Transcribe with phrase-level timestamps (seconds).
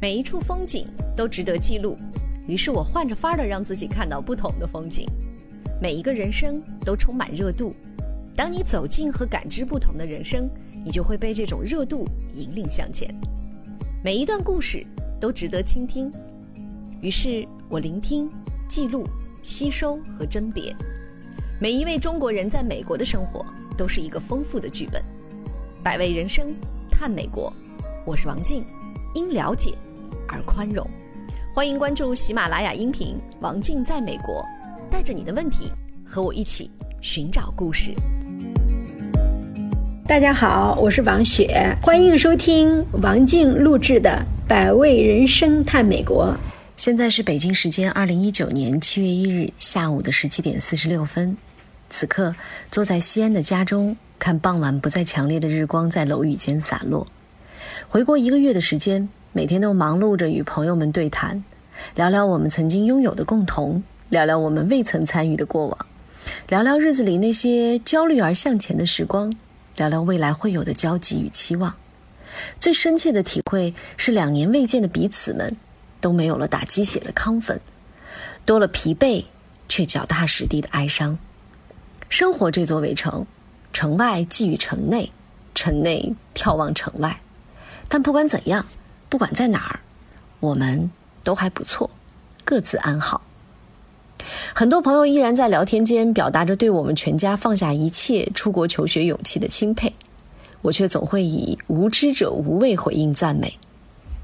[0.00, 1.94] 每一处风景都值得记录，
[2.46, 5.06] 于是我换着法儿的让自己看到不同的风景。
[5.78, 7.74] 每一个人生都充满热度，
[8.34, 10.48] 当你走进和感知不同的人生，
[10.82, 13.14] 你就会被这种热度引领向前。
[14.02, 14.86] 每一段故事
[15.20, 16.10] 都值得倾听，
[17.02, 18.30] 于是我聆听、
[18.66, 19.06] 记录、
[19.42, 20.74] 吸收和甄别。
[21.60, 23.44] 每一位中国人在美国的生活
[23.76, 25.02] 都是一个丰富的剧本。
[25.82, 26.54] 百味人生，
[26.90, 27.52] 探美国，
[28.06, 28.64] 我是王静，
[29.14, 29.74] 因了解
[30.28, 30.88] 而宽容。
[31.54, 34.44] 欢迎关注喜马拉雅音频《王静在美国》，
[34.90, 35.70] 带着你的问题
[36.04, 36.70] 和我一起
[37.00, 37.92] 寻找故事。
[40.06, 44.10] 大家好，我是王雪，欢迎收听王静录制的
[44.48, 46.26] 《百味人生探美国》。
[46.76, 51.36] 现在是北京时间二零一九年七月一日下午的十七点四十六分。
[51.90, 52.34] 此刻，
[52.70, 57.06] 坐在西安的家中，看傍晚不再强烈的日光在楼宇间洒落。
[57.88, 61.44] 回国一个月的时间，每天都忙碌着与朋友们对谈，
[61.94, 65.86] 聊聊我们曾经拥有的共同，聊聊我们未曾参与的过往，
[66.48, 69.32] 聊聊日子里那些焦虑而向前的时光，
[69.76, 71.72] 聊聊未来会有的交集与期望。
[72.58, 75.56] 最深切的体会是，两年未见的彼此们，
[76.00, 77.60] 都没有了打鸡血的亢奋，
[78.44, 79.24] 多了疲惫
[79.68, 81.16] 却脚踏实地的哀伤。
[82.08, 83.24] 生活这座围城，
[83.72, 85.12] 城外寄予城内，
[85.54, 87.20] 城内眺望城外。
[87.88, 88.66] 但不管怎样，
[89.10, 89.80] 不管在哪儿，
[90.38, 90.90] 我们
[91.22, 91.90] 都还不错，
[92.44, 93.20] 各自安好。
[94.54, 99.92] 很多朋友依然在聊天间表达着对我们全家放下一切出国求学勇气的钦佩，
[100.62, 103.58] 我却总会以无知者无畏回应赞美。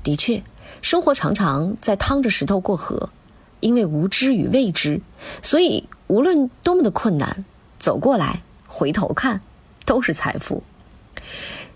[0.03, 0.43] 的确，
[0.83, 3.11] 生活常常在趟着石头过河，
[3.59, 5.01] 因为无知与未知，
[5.43, 7.45] 所以无论多么的困难。
[7.79, 9.41] 走过来，回头看，
[9.85, 10.63] 都是财富。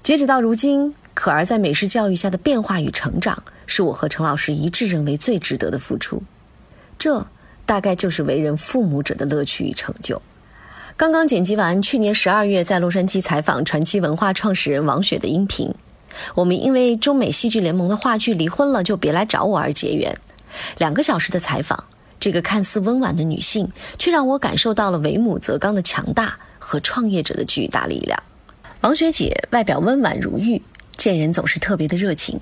[0.02, 6.22] 截止到如今，可儿在美式教育下的变化与成长，是我和陈老师一致认为最值得的付出。
[6.98, 7.26] 这
[7.66, 10.20] 大概就是为人父母者的乐趣与成就。
[10.96, 15.72] 刚刚剪辑完去年十二月在洛杉矶采访传奇文化创始人王雪的音频。
[16.34, 20.16] 我们因为中美戏剧联盟的话剧离婚了，就别来找我而结缘。
[20.78, 21.84] 两个小时的采访。
[22.18, 23.66] 这个看似温婉的女性，
[23.98, 28.22] 却让我感受到了为母则刚的强大和创业者的巨大力量。
[28.82, 30.60] 王雪姐外表温婉如玉，
[31.00, 32.38] 见人总是特别的热情。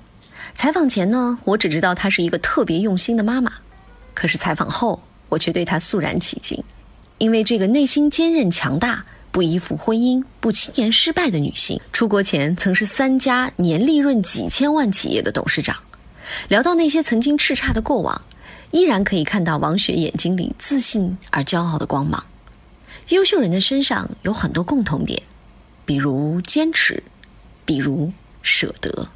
[0.53, 3.53] 采访前呢，我只知道她是一个特别用心的妈妈，
[4.13, 6.61] 可是采访后，我却对她肃然起敬，
[7.19, 15.77] 因为这个内心坚韧强大、不依附婚姻、不轻言失败的女性，出国前曾是三家年利润几千万企业的董事长。
[16.49, 18.21] 聊到那些曾经叱咤的过往。
[18.71, 22.23] 依然可以看到王雪眼睛里自信而骄傲的光芒。
[23.07, 25.23] 优秀人的身上有很多共同点，
[25.85, 27.01] 比如坚持，
[27.65, 28.11] 比如
[28.49, 29.07] 舍得。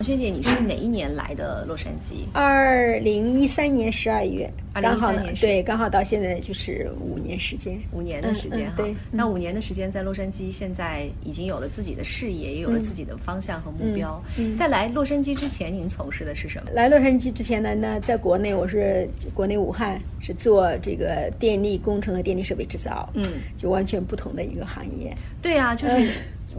[0.00, 2.26] 王学姐，你是哪一年来的洛杉矶？
[2.34, 5.10] 二零一三年十二月，刚好
[5.40, 8.74] 对，刚好到现在就是五年时间，五年的时间哈。
[8.76, 14.22] 对，那五年的时间在洛杉矶，现在已经有了自己的事业，也有了自己的方向和目标。
[14.56, 16.70] 在来洛杉矶之前，您从事的是什么？
[16.72, 23.24] 来洛杉矶之前呢，那在国内我是国内武汉是做这个电力工程和电力设备制造，嗯，
[23.56, 25.16] 就完全不同的一个行业。
[25.40, 26.10] 对啊，就是。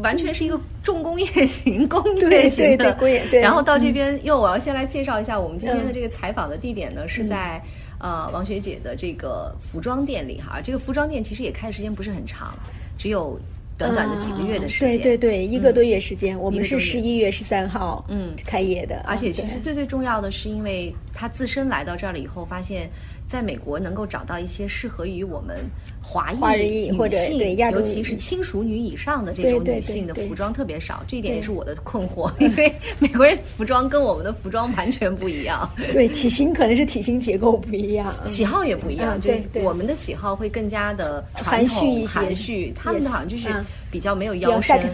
[0.02, 2.96] 完全是一个重工业型、工业型的，
[3.42, 7.62] 然后到这边，又我要先来介绍一下我们今天的这个采访的地点呢，是在
[8.00, 10.62] 呃王学姐的这个服装店里哈。
[10.62, 12.58] 这个服装店其实也开的时间不是很长，
[12.98, 13.40] 只有
[13.78, 16.40] 短短的几个月的时间，对对对，一个多月时间。
[16.40, 22.90] 我们是十一月十三号嗯开业的，而且其实最最重要的是，因为他自身来到这儿了以后，发现。
[23.28, 25.58] 在美国能够找到一些适合于我们
[26.02, 35.70] 华裔女性，尤其是轻熟女以上的这种女性的服装特别少，这一点也是我的困惑，因为 美国人服装跟我们的服装完全不一样。
[35.92, 39.20] 对，体型可能是体型结构不一样，喜好也不一样。
[39.20, 43.50] 对，我们的喜好会更加的含蓄一些，含蓄，他们的好像就是
[43.92, 44.90] 比较没有腰身，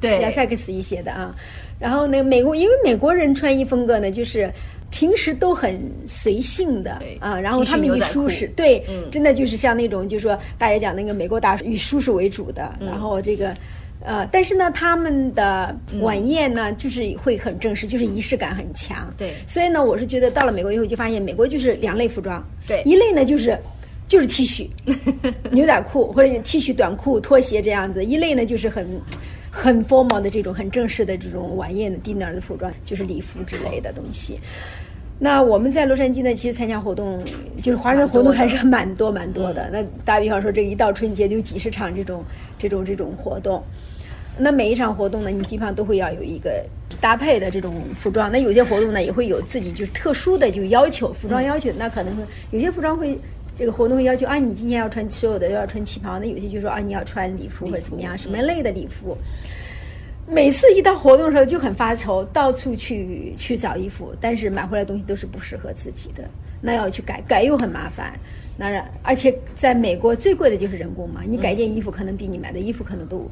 [0.00, 1.32] 对，要 sex 一些的啊。
[1.78, 4.52] 然后呢，美国因为美国人穿衣风格呢，就是。
[4.90, 13.54] 平时都很随性的啊，然后他们以舒适，对，真的就是像那种，就是说大家讲那个美国大以舒适为主的，然后这个，
[14.04, 23.58] 呃，但是呢，他们的晚宴呢，就是会很正式，就是仪式感很强，对，所以呢，我是觉得到了美国以后就发现，美国就是两类服装，对，一类呢就是
[24.06, 24.68] 就是 T 恤、
[25.50, 28.86] 牛仔裤或者 T 恤短裤、拖鞋这样子，一类呢就是很。
[29.58, 34.38] 很 formal 的这种很正式的这种晚宴的 dinner 的服装，就是礼服之类的东西。
[35.18, 37.24] 那我们在洛杉矶呢，其实参加活动，
[37.62, 39.68] 就是华人活动还是蛮多蛮多的。
[39.72, 42.22] 那打比方说，这一到春节就几十场这种
[42.58, 43.62] 这种这种活动。
[44.38, 46.62] 那每一场活动呢，你基本上都会要有一个
[47.00, 48.30] 搭配的这种服装。
[48.30, 51.70] 那有些活动呢，也会有自己就是特殊的就要求服装要求。
[51.78, 53.18] 那可能会有些服装会
[53.54, 56.18] 这个活动会要求啊，你今天要穿所有的要穿旗袍。
[56.18, 59.16] 那有些就说啊，你要穿礼服或者怎么样，什么类的礼服。
[60.28, 66.28] 每次一到活动的时候就很发愁，到处去去找衣服，但是买回来东西都是不适合自己的，
[66.60, 68.12] 那要去改，改又很麻烦。
[68.58, 73.30] 当然而且在美国最贵的就是人工嘛，你改件衣服可能比你买的衣服可能都。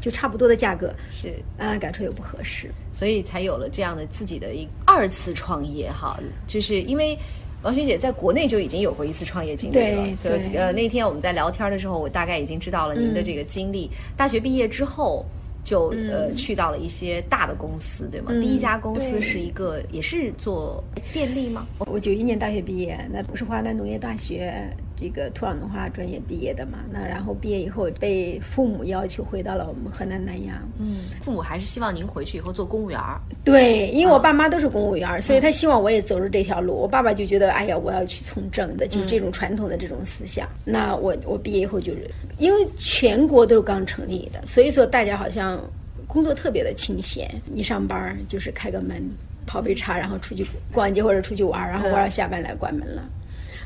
[0.00, 6.20] 就差不多的价格是啊，改出来又不合适，所以才有了这样的自己的一二次创业哈。
[6.46, 7.16] 就是因为
[7.62, 10.28] 王学姐在国内就已经有过一次创业经历了，就
[10.58, 13.90] 呃那天我们在聊天的时候，我大概已经知道了您的这个经历。
[14.14, 15.24] 大学毕业之后。
[15.64, 18.30] 就呃去到了一些大的公司，对吗？
[18.40, 20.82] 第一家公司是一个也是做
[21.12, 21.66] 电力吗？
[21.78, 24.54] 我九一年大学毕业，那不是华南农业大学
[25.04, 26.78] 这个土壤农化专业毕业的嘛？
[26.90, 30.56] 那然后毕业以后被父母要求回到了我们河南南阳。
[30.78, 33.20] 嗯，父母还是希望您回去以后做公务员儿。
[33.44, 36.74] 对，因为我爸妈都是公务员，所以他希望我也走入这条路。
[36.74, 40.48] 我爸爸就觉得，哎呀，我要去从政的，就是这种传统的这种思想。
[40.64, 42.10] 那我我毕业以后就是。
[42.38, 45.60] 因为全国都是刚成立的，所以说大家好像
[46.06, 49.06] 工作特别的清闲，一上班就是开个门，
[49.46, 53.02] 泡杯茶，然后出去逛街或者出去玩，然后玩到下班来关门了。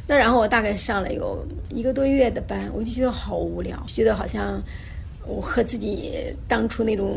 [0.08, 4.60] 那然后我大概上了有一个多月的班，我就觉得好无聊，觉得好像
[5.26, 6.12] 我和自己
[6.48, 7.14] 当初那种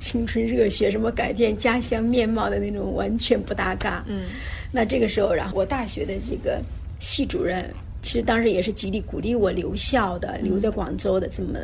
[0.00, 4.02] 青春热血、什么改变家乡面貌的那种完全不搭嘎。
[4.08, 4.24] 嗯，
[4.72, 6.60] 那这个时候，然后我大学的这个
[6.98, 7.64] 系主任。
[8.02, 11.58] 其实当时也是极力鼓励我留校的，留在广州的这么，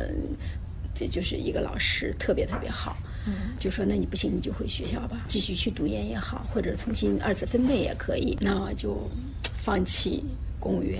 [0.93, 2.95] 这就是一个老师，特别特别好，
[3.25, 9.09] 嗯就说那你不行你就回学校吧，继续去读研也好，或者重新二次分配也可以，那我就
[9.57, 10.23] 放弃
[10.59, 10.99] 公务员。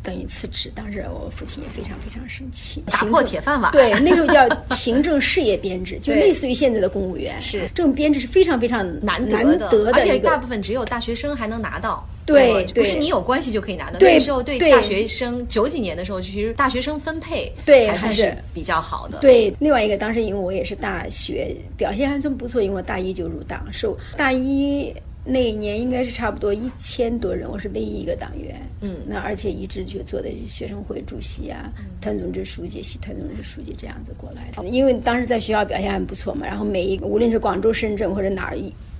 [0.00, 3.70] 等于辞职，当时我父亲也非常非常生气，打破铁饭碗。
[3.72, 7.34] 对，那时候叫行政事业编制， 就类似于现在的公务员。
[7.42, 12.08] 是这种编制是非常非常难得的，而且大部分只有大学生还能拿到。
[12.24, 13.98] 对，不是你有关系就可以拿到。
[14.00, 19.18] 那时候对大学生九几年的时候，其实大学生分配对还是比较好的。
[19.18, 24.94] 对，另外一个当时因为我也是大学表现还算不错，因为我大一就入党，是大一。
[25.30, 28.58] 那一年应该是差不多一千多人，我是唯一一个党员。
[28.80, 31.70] 嗯，那而且一直就做的学生会主席啊，
[32.00, 34.66] 团总支书记、系团总支书记这样子过来的。
[34.66, 38.56] 因为当时在学校表现还不错嘛，然后每一个无论是广州、深圳或者哪儿，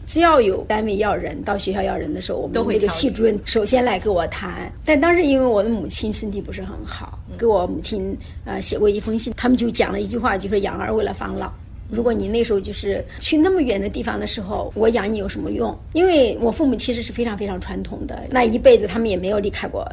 [0.07, 4.71] 只要有单位要人到学校要人的时候，我们那个系主任首先来跟我谈。
[4.85, 8.15] 但当时因为我的母亲身体不是很好，给我母亲
[8.45, 11.51] 啊写过一封信，他们就讲了一句话，就说养儿为了防老。
[11.91, 15.77] 如果你那时候就是去那么远的地方的时候，我养你有什么用？
[15.93, 19.87] 因为我父母其实是非常非常传统的，那一辈子他们也没有离开过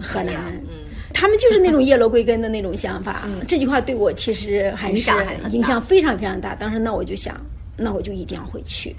[0.00, 0.34] 河南，
[0.68, 3.28] 嗯，他们就是那种叶落归根的那种想法。
[3.46, 5.10] 这句话对我其实还是
[5.50, 6.54] 影响非常非常大。
[6.54, 7.40] 当时那我就想，
[7.76, 8.94] 那我就一定要回去。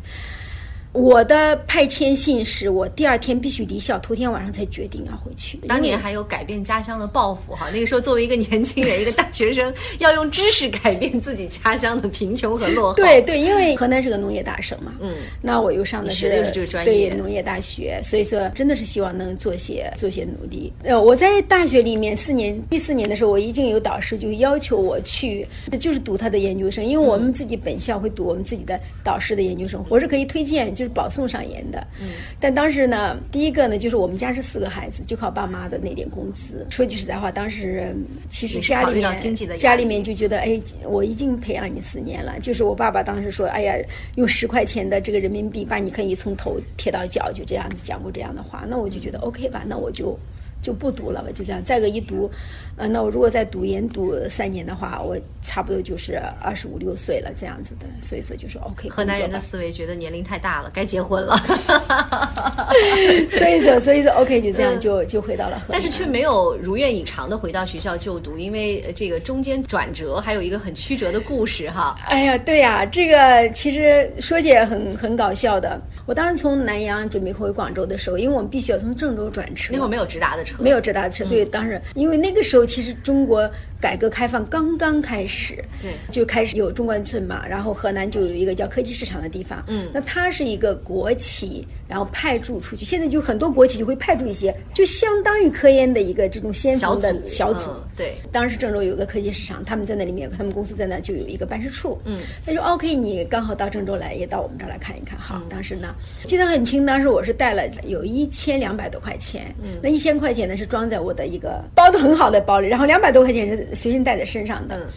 [0.91, 5.57] 我的派遣信是我第二天必须离校，头天晚上才决定要回去。
[5.67, 12.95] 当年还有改变家乡的抱负哈，那个时候作为一个年轻人，一个大学生，要用知识改变自己家乡的贫穷和落后。
[12.95, 15.13] 对对，因为河南是个农业大省嘛，嗯，
[15.43, 20.73] 那我又上的是这个专业，对农业大学，所以说真的是希望能做些做些努力。
[20.83, 25.47] 呃，我在大学里面四年，第四年的时候，我已经有导师就要求我去，
[25.79, 30.73] 就是读他的研究生，因为我们自己本校会读我们自己的导师的研究生，我是可以推荐。
[30.79, 32.07] 就是保送上研的，嗯，
[32.39, 36.65] 但当时呢，第一个呢，就是我们家是四个孩子，就靠爸妈的那点工资。
[36.69, 37.93] 说句实在话，当时
[38.29, 42.39] 其实家里面家里面就觉得，哎，我已经培养你四年了。
[42.39, 43.75] 就是我爸爸当时说，哎呀，
[44.15, 48.63] 用十块钱的这个人民币把你可以从头贴到脚，就这样子讲过这样的话。
[48.69, 50.17] 那我就觉得 OK 吧，那我就。
[50.61, 51.63] 就不读了吧，就这样。
[51.63, 52.29] 再个一读，
[52.75, 57.85] 呃，那我如果再读研读三年的话，我差不多就是二十五六岁了，这样子的。
[58.01, 58.89] 所以说就是 OK。
[58.89, 61.37] 河南人的思维觉得年龄太大了，该结婚了。
[63.31, 65.73] 所以说，所以说 OK，就这样就就回到了河南。
[65.73, 71.95] 但是却没有如愿以偿的回到学校就读，因为这个中间转折，还有一个很曲折的故事哈。
[72.07, 75.81] 哎呀，对呀，这个其实说起来很很搞笑的。
[76.05, 80.43] 我当时从南阳准备回广州的时候，因为我们必须要从郑州转车，那会儿没有直达的。
[80.57, 83.49] 没有直达车，对，当时因为那个时候其实中国。
[83.81, 98.17] 改革开放刚刚开始，对，就开始有中关村嘛，然后河南就有一个叫科技市场的地方，嗯，那它是一个国企，然后派驻出去，现在就很多国企就会派驻一些，就相当于科研的一个这种先锋的小组，对。
[98.33, 105.41] 当时郑州有个科技市场，他们在那里面，他们公司在那就有一个办事处，嗯，他说 OK，你刚好到郑州来，也到我们这儿来看一看，好。
[105.49, 105.95] 当时呢，
[106.27, 113.67] 记得很清，当时我是带了有一千两百多块钱，嗯，那一千块钱呢是装在我的一个包的很好的包里，然后两百多块钱是。
[113.73, 114.87] 随身带在身上的，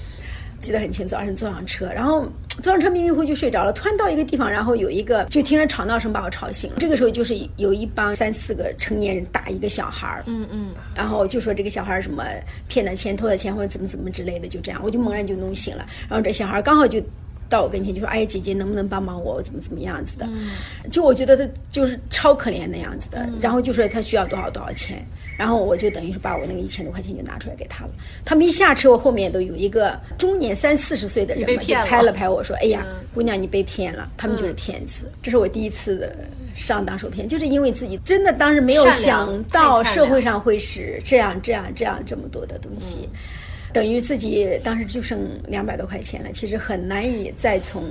[0.58, 2.26] 记得很清，早上坐上车，然后
[2.62, 3.72] 坐上车迷迷糊糊就睡着了。
[3.72, 6.76] 突然到一个地方，然后有一个就听着吵闹声把我吵醒了。
[6.78, 12.24] 这个时候就是有一帮三四个成年人打一个小孩儿，嗯嗯，然后就说这个小孩儿什么
[12.66, 15.86] 骗的钱、偷的钱或者怎么怎么之类的，就这样，我就猛然就弄醒了。
[16.08, 17.00] 然后这小孩刚好就。
[17.48, 19.42] 到我跟前就说：“哎，姐姐能不能帮帮我？
[19.42, 20.26] 怎么怎么样子的？
[20.90, 23.28] 就我觉得他就是超可怜那样子的。
[23.42, 25.04] 然后就说他需要多少多少钱，
[25.38, 27.90] 然后我就等于是把我那个一千多块钱就拿出来给他了。
[28.24, 36.14] 他们一下车，我后面都有一个中年三四十岁的人嘛，就拍了拍我说：‘哎呀，姑娘，你被骗了，他们就是骗子。’这是我第一次的
[36.54, 43.08] 上当受骗，就是因为自己真的当时没有想到社会上会是这样这样这样这么多的东西。”
[43.72, 47.84] 等于自己当时就剩两百多块钱了，其实很难以再从。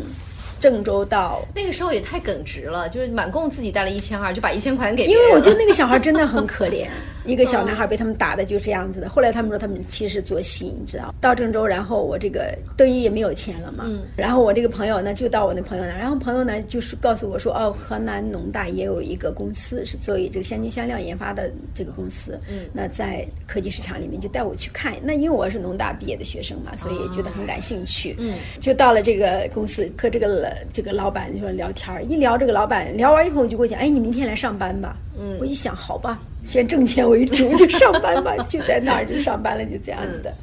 [0.59, 5.07] 郑州到那个时候也太耿直了，就是满共自己带了一千二，就把一千块钱给。
[5.07, 6.85] 因为我觉得那个小孩真的很可怜，
[7.25, 9.07] 一个小男孩被他们打的就这样子的。
[9.07, 13.83] 后来他们说他们其实做戏，你知道，到郑州，然后我这个等于也没有钱了嘛。
[13.87, 14.01] 嗯。
[14.15, 22.39] 然后我这个朋友呢，就到我那朋友那，然后朋友呢就是告诉我说，哦，河南农大也有一个公司是做这个香精香料研发的这个公司。
[22.49, 22.65] 嗯。
[22.73, 28.15] 那在科技市场里面就带我去看，那因为我是农大毕业的学生嘛，所以觉得很感兴趣。
[28.17, 28.35] 嗯。
[28.59, 30.31] 就到了这个公司和这个。
[30.71, 34.95] 这个老板就说聊天儿，一聊这个老板聊完以后就跟我讲，哎，你明天来上班吧。
[35.19, 40.33] 嗯，我一想，好吧，先挣钱为主，就上班吧，就在那儿就上班了，就这样子的，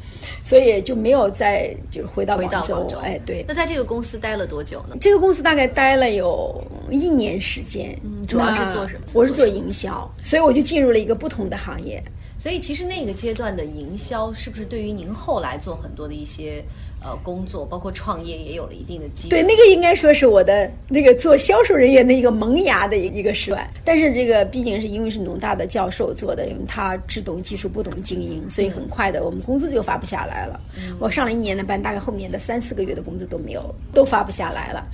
[0.43, 2.87] 所以就没有再就回到广州。
[3.02, 3.45] 哎，对。
[3.49, 4.97] 那在这个公司待了多久呢？
[5.00, 7.99] 这个公司大概待了有一年时间。
[8.05, 9.00] 嗯，主要是做什么？
[9.12, 12.02] 我是做营销，所以我就进入了一个不同的行业。
[12.38, 16.62] 所以其实那个阶段的营销，是不是对于您后来做很多的一些？
[17.00, 19.28] 呃，工作包括创业也有了一定的基础。
[19.31, 23.69] 对，那个应该说是我的那个做销售人员的一个萌芽的一个时段。
[23.85, 30.61] 但是这个毕竟是因为是农大的教授做的，因为他只懂技术不懂经营，所以很快的我们工资就发不下来了。
[30.99, 34.85] 我上了一年的班，大概后面的三四个月的工资都没有，都发不下来了。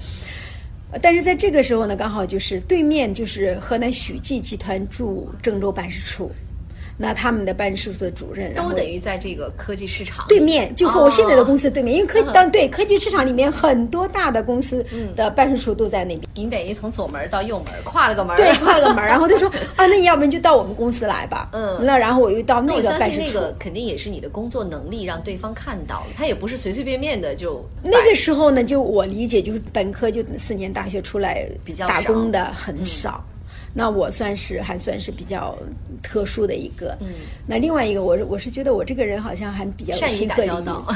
[1.03, 6.31] 但是在这个时候呢，刚好就是对面就是河南许记集团驻郑州办事处。
[6.97, 14.85] 那他们的办事处的主任都等于在这个科技市场对面，就和我现在的公司对面，因为科当对科技市场里面很多大的公司
[15.17, 16.23] 的办事处都在那边。
[16.35, 19.05] 您等于从左门到右门跨了个门，对，跨了个门。
[19.05, 21.49] 然后他说 啊，那你要不然就到我们公司来吧。
[21.53, 23.27] 嗯，那然后我又到那个办事处。
[23.27, 27.65] 那个肯定也是你的工作能力让对方看到了，他也不是随随便便的就。
[27.83, 33.25] 那个时候呢，就我理解就是本科就四年大学出来比较打工的很少。
[33.77, 35.59] 那我算是还算是比较
[36.01, 37.09] 特殊的一个，嗯，
[37.47, 40.49] 那另外一个，我是我是觉得我这个人好像还比较有亲和力，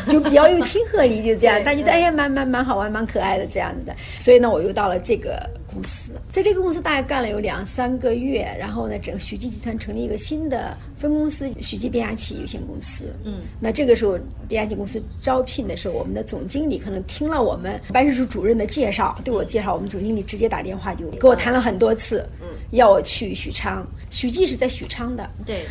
[0.08, 5.38] 就比较有亲和力，就这样， 大家觉得哎呀，蛮蛮蛮好玩，蛮可爱的这样子的，所以呢，我又到了这个
[5.78, 14.18] 公司，在这个公司大概干了有两三个月，然后呢，整个许记集团成立一个新的分公司——许记变压器有限公司，嗯，那这个时候
[14.48, 22.48] 变压器公司招聘的时候，我们的总经理可能听了我们办事处主任的介绍，对我介绍，我们总经理直接打电话就给我谈了很多次，嗯。
[22.72, 25.30] 要我去许昌，许记是在许昌的。
[25.46, 25.64] 对，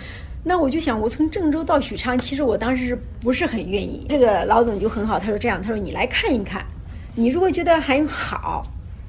[0.44, 4.06] 那我就想，我从郑州到许昌，其实我当时是不是很愿意？
[4.10, 6.66] 这个老总就很好，他说这样，他说你来看一看，
[7.14, 8.66] 你如果觉得还好，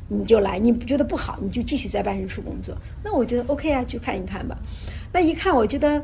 [0.08, 2.74] 你就来；你不觉得不好，你就继续在办事处工作。
[3.04, 4.56] 那我觉得 OK 啊，去看一看吧。
[5.12, 6.02] 那一看，我觉得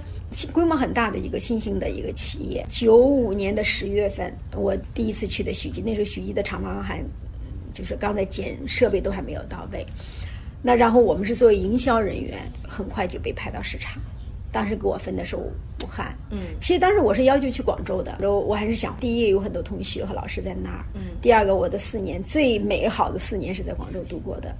[0.53, 2.65] 规模很大的一个新兴的一个企业。
[2.69, 7.03] 九五年的十月份，我第一次去的许记，那时候许记的厂房还
[7.73, 9.87] 就是刚在建，设备都还没有到位。
[10.63, 14.01] 那然后我们是作为营销人员，很快就被派到市场。
[14.55, 15.51] 当时给我分的是武
[15.85, 18.17] 汉，嗯，其实当时我是要求去广州的。
[18.21, 24.55] 我我还是想，第一有很多同学和老师在那儿，嗯，第二个我的四年最美好的四年是在广州度过的。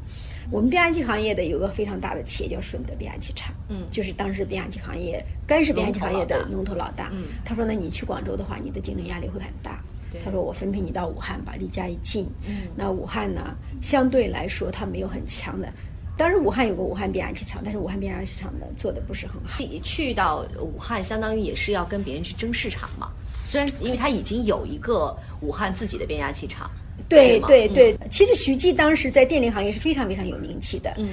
[0.51, 7.11] 我们变压器行业的有个非常大的企业叫顺德变压器厂，嗯，就是当时变压器行业干是变压器行业的龙头老大。
[7.13, 9.81] 嗯，他说：“那你去广州的话，你的竞争压力会很大。”
[10.25, 12.27] 他说：“我分配你到武汉吧，离家也近。
[12.49, 15.73] 嗯，那武汉呢，相对来说它没有很强的。”
[16.17, 19.63] 当时武汉有个武汉变压器厂，但是武汉变压器厂呢做的不是很好。
[19.83, 23.11] 去到武汉，相当于也是要跟别人去争市场嘛。
[23.45, 26.71] 虽然因为他已经有一个武汉自己的变压器厂。
[27.09, 30.95] 对对对，其实徐记当时在电力行业是非常非常有名气的。
[30.97, 31.09] 嗯，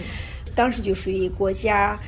[0.55, 1.99] 当时就属于国家。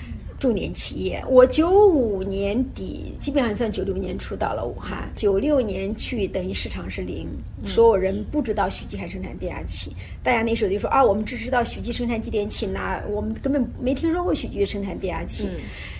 [0.43, 7.25] 重点企业，我九五年底基本上算九六年初到了武汉，九六年去等于市场是零，
[7.65, 15.47] 所有人不知道许继还生产变压器，大家那时候就说啊，我们只知道许继生产继电器，那我们根本没听说过许继生产变压器。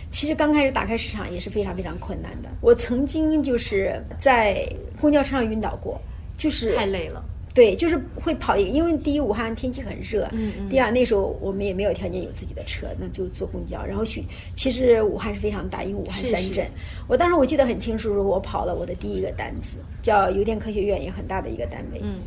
[0.10, 2.50] 其实刚开始打开市场也是非常非常困难的。
[2.60, 4.68] 我曾经就是在
[5.00, 5.98] 公交车上晕倒过，
[6.36, 7.24] 就是太累了。
[7.53, 13.83] 对，就是会跑一个，因为第一武汉天气很热，嗯嗯，第二那时候我们也没有条件有自己的车，那就坐公交。
[13.86, 14.24] 然后去，
[14.55, 16.65] 其实武汉是非常大，因为武汉三镇。
[17.07, 22.00] 我当时我记得很清楚，我跑了我的第一个单子，叫邮电科学院，也很大的一个单位。
[22.01, 22.22] 嗯，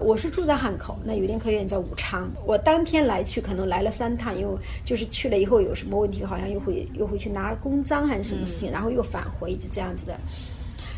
[0.00, 2.28] 我是住在汉口，那邮电科学院在武昌。
[2.44, 10.18] 我当天来去，可能来了三趟，因为就是去了以后有什么问题，好像又会又会去拿公章还是什么事情，然后又返回，就这样子的。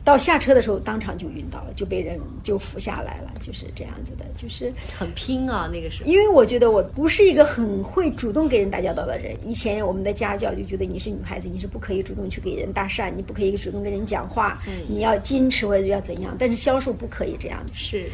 [0.08, 6.08] 到下车的时候，当场就晕倒了，就被人就扶下来了，就是这样子的，就是很拼啊，那个时候。
[6.08, 17.74] 因为我觉得我不是一个很会主动跟人打交道的人，以前我们的家教就觉得你是女孩子，你是不可以主动去给人搭讪，你不可以主动跟人讲话，你要矜持或者要怎样，但是销售不可以这样子。
[17.74, 18.06] 是。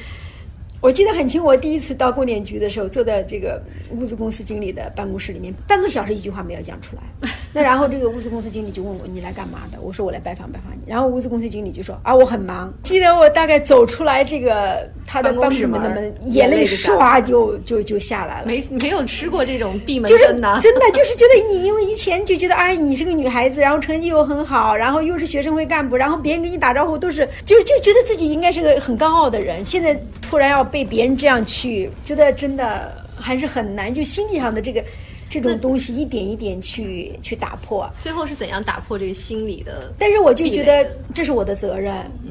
[0.81, 7.31] 我记得很清，我第一次到供电局的时候，坐在这个物资公司经理的办公室里面，半个小时一句话没有讲出来。
[7.54, 18.46] 那然后这个物资公司经理就问我：“你来干嘛的？”我说：“我来拜访拜访你。”然后物资公司经理就说：“啊，我很忙。”记得我大概走出来这个他的办公室门的门，眼泪唰就就就下来了。
[18.46, 29.64] 没没有吃过这种闭门羹呐，真的就是觉得你因为以前就觉得哎，你是个女孩子，然后成绩又很好，然后又是学生会干部，然后别人跟你打招呼都是就就觉得自己应该是个很高傲的人。
[29.64, 31.44] 现在突然要被别人这样。
[31.44, 34.82] 去觉得真的还是很难，就心理上的这个
[35.28, 37.88] 这种东西一点一点去去打破。
[38.00, 39.93] 最后是怎样打破这个心理的？
[39.99, 42.31] 但是我就觉得这是我的责任，嗯，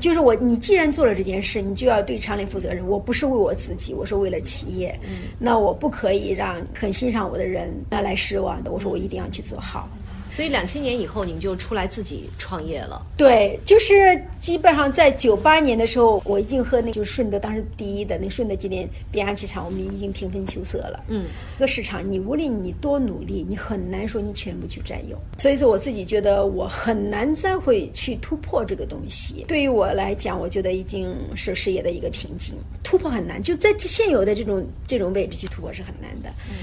[0.00, 2.86] 就是我你既然做了这件事，你就要对厂里负责任。
[2.86, 8.70] 我不是为我自己，我是为了企业，嗯，那我不可以让很欣赏我的人那来失望的。
[8.70, 9.88] 我说我一定要去做好。
[10.34, 13.00] 所以两千年以后，您就出来自己创业了。
[13.16, 21.04] 对，就是基本上在九八年的时候，我已经和那就是顺德当时第一的那顺德机电变压器厂，我们已经平分秋色了。
[21.06, 21.26] 嗯，
[21.56, 25.16] 这个市场你无论你多努力，你很难说你全部去占有。
[25.38, 29.44] 所以说我自己觉得我很难再会去突破这个东西。
[29.46, 33.40] 对于我来讲，我觉得已经是事业的一个瓶颈，突破很难。
[33.40, 36.28] 就在这现有的这种这种位置去突破是很难的。
[36.48, 36.56] 嗯。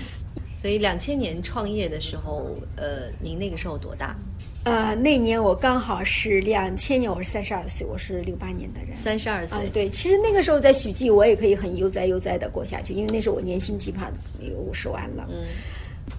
[0.61, 4.15] 所以两千年创业的时候，呃，您那个时候多大？
[4.63, 8.93] 呃，那年我刚好是两千年，我是三十二岁，我是六八年的人。
[8.93, 15.27] 三十二岁，对，其实那个时候在许记，我也可以很悠哉悠哉的过下去，因为那时候我年薪基本上有五十万了。
[15.31, 15.45] 嗯，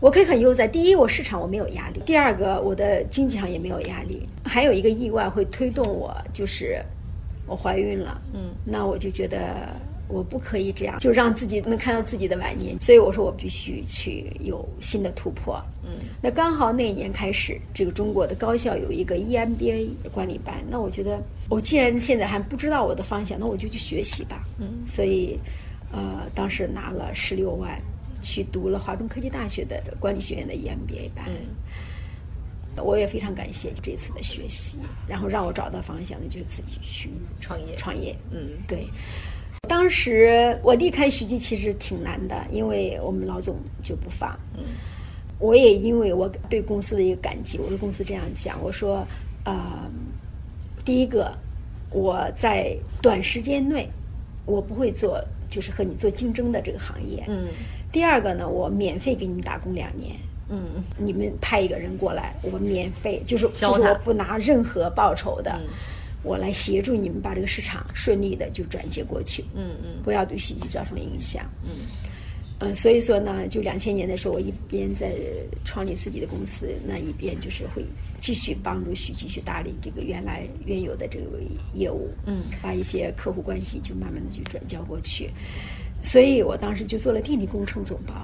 [0.00, 0.66] 我可以很悠哉。
[0.66, 4.28] 第一，我市场我没有压力；第二个，我的经济上也没有压力。
[4.44, 6.85] 还有一个意外会推动我，就是
[7.46, 8.20] 我怀孕了。
[8.35, 9.68] 嗯，那我就觉得。
[10.12, 15.59] 我不可以这样，就让自己能看到自己的晚年，所以我说我必须去有新的突破。
[15.83, 24.44] 嗯，那刚好那一年开始，这个中国的高校有一个 EMBA 管理班，那我觉得我既然现在还不知道我的方向，那我就去学习吧。
[24.59, 25.38] 嗯，所以，
[25.90, 27.81] 呃，当时拿了十六万
[28.20, 31.25] 去读了华中科技大学的管理学院的 EMBA 班。
[31.27, 37.75] 嗯，我也非常感谢这次的学习，然后让我找到方向，那就是自己去创业。
[37.77, 38.87] 创业，嗯，对。
[39.68, 44.37] 当时我离开徐记其实挺难的，因为我们老总就不放。
[44.55, 44.64] 嗯，
[45.38, 49.07] 我也因为我对公司的一个感激，我的公司这样讲，我说，
[49.44, 49.55] 呃，
[50.85, 51.33] 第一个，
[51.90, 53.88] 我在短时间内，
[54.44, 57.25] 我不会做就是和你做竞争的这个行业。
[57.29, 57.46] 嗯。
[57.90, 60.16] 第二个呢，我免费给你们打工两年。
[60.48, 60.61] 嗯。
[60.98, 65.53] 你们派一个人过来，我免费，就是就是我不拿任何报酬的。
[65.53, 65.68] 嗯。
[66.22, 71.70] 我来协助你们把这个市场顺利的就转接过去，嗯嗯，不要对戏剧造成影响，嗯，
[72.61, 75.12] 嗯，所以说呢，就两千年的时候，我一边在
[75.64, 77.85] 创立自己的公司，那一边就是会
[78.20, 81.26] 继续帮助许剧去打理这个原来原有的这个
[81.74, 85.28] 业务，嗯，把一些客户关系就慢慢的就转交过去。
[86.03, 88.15] 所以我当时就做了电力工程总包。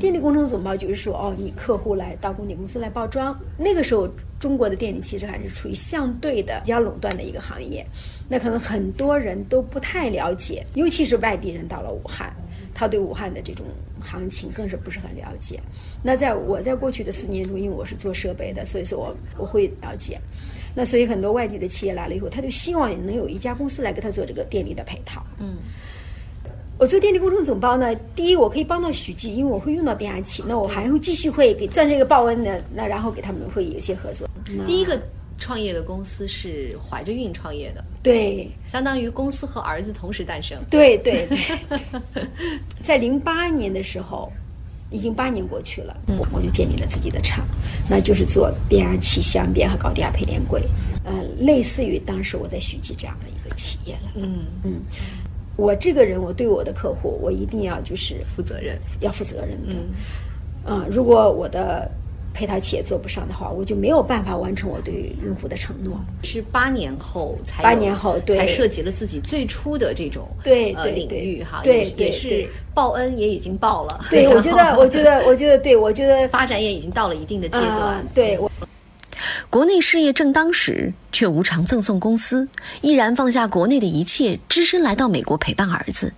[0.00, 3.38] 电力工程总包就是说，哦，你客户来到供电公司来报装。
[3.58, 7.86] 那个时候，中国的电力其实还是处于相对的比较垄断的一个行业。
[8.28, 12.34] 那可能很多人都不太了解，尤其是外地人到了武汉，
[12.74, 13.64] 他对武汉的这种
[14.00, 15.60] 行情更是不是很了解。
[16.02, 20.18] 那在我在过去的四年中，因为我是做设备的，所以说我我会了解。
[20.74, 25.24] 那所以很多外地的企业来了以后，他就希望能有一家公司来给他做这个电力的配套。
[25.38, 25.58] 嗯。
[26.78, 34.28] 我做电力工程总包呢，第一我可以帮到许记，因为我会用到变压器，那我还会继续会给赚这个报恩的，那然后给他们会有一些合作。
[34.66, 35.00] 第一个
[35.38, 40.58] 创业的公司是怀着孕创业的，对，相当于公司和儿子同时诞生。
[40.70, 42.24] 对对对，
[42.82, 44.30] 在零八年的时候，
[44.90, 47.42] 已经八年过去了，我我就建立了自己的厂，
[47.88, 50.62] 那就是做变压器、箱变和高低压配电柜，
[51.04, 54.12] 呃，类似于当时我在许记这样的一个企业了。
[54.16, 54.82] 嗯嗯。
[55.56, 59.74] 我这个人，我对我的客户，我一定要就是负责任，要负责任的。
[60.66, 61.90] 嗯，啊，如果我的
[62.34, 65.98] 配套企业做不上的话，我就没有办法完成我对用户的承诺。
[66.22, 74.04] 是八年后才八年后对才涉及了自己最初的这种对呃领域哈，对也是报恩也已经报了。
[74.10, 78.06] 对，我觉得，我觉得，我觉得，对我觉得 发展也已经到了一定的阶段。
[78.14, 78.50] 对我，
[79.50, 82.48] 国内事业正当时，却无偿赠送公司，
[82.80, 86.12] 毅然放下国内的一切，只身来到美国陪伴儿子。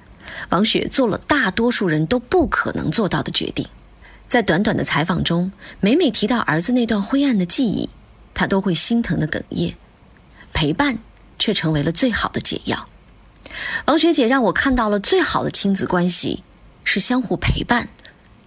[0.51, 3.67] 王雪做了大多数人都不可能做到的决定。
[4.27, 5.51] 在短短的采访中，
[5.81, 7.89] 每每提到儿子那段灰暗的记忆，
[8.35, 9.75] 她都会心疼的哽咽。
[10.53, 10.99] 陪伴
[11.39, 12.89] 却成为了最好的解药。
[13.87, 16.43] 王学姐让我看到了最好的亲子关系
[16.85, 17.89] 是相互陪伴，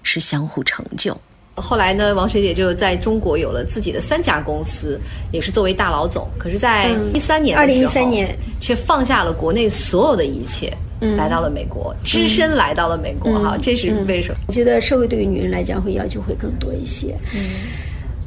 [0.04, 1.20] 是相互成就。
[1.56, 5.00] 后来呢，王学姐就在中国有了自己的三家公司，
[5.32, 6.28] 也是作为大老总。
[6.38, 10.72] 可是，在一三年，二零一三年，却放下了国内所有的一切。
[11.18, 14.36] 来到了美国，只身来到了美国，哈，这是为什么？
[14.48, 17.16] 我觉得社会对于女人来讲会要求会更多一些。
[17.34, 17.42] 嗯，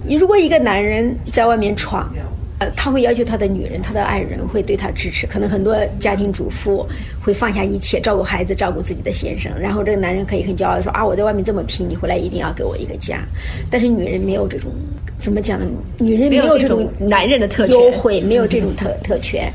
[0.04, 2.12] 你如果一个男人在外面闯，
[2.58, 5.26] 呃，他会要求他的女人、他的爱人会对他支持。
[5.26, 6.86] 可能很多家庭主妇
[7.20, 13.18] 会放下一切，照顾孩子，照顾自己的先生，然后这个男人可以很骄傲的说：“啊，我在外面这么拼，你回来一定要给我一个家。”
[13.70, 14.70] 但是女人没有这种，
[15.18, 15.66] 怎么讲呢？
[15.98, 19.52] 女人没有这种男人的特权，优惠没有这种特特权。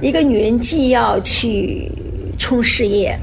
[0.00, 1.90] 一个女人既要去。
[2.36, 3.16] 冲事业，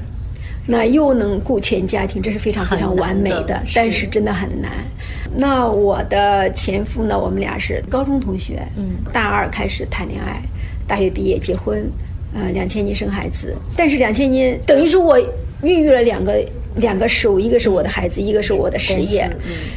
[0.66, 4.72] 那又能顾全家庭，这是非常非常完美的，但是真的很难。
[5.36, 7.18] 那我的前夫呢？
[7.18, 10.42] 我们俩是高中同学，嗯，大二开始谈恋爱，
[10.88, 11.90] 大学毕业结婚，
[12.34, 13.56] 呃，两千年生孩子。
[13.76, 15.20] 但是两千年等于说我
[15.64, 16.44] 孕育了两个
[16.76, 19.30] 两个事物，一个是我的孩子，一个是我的事业，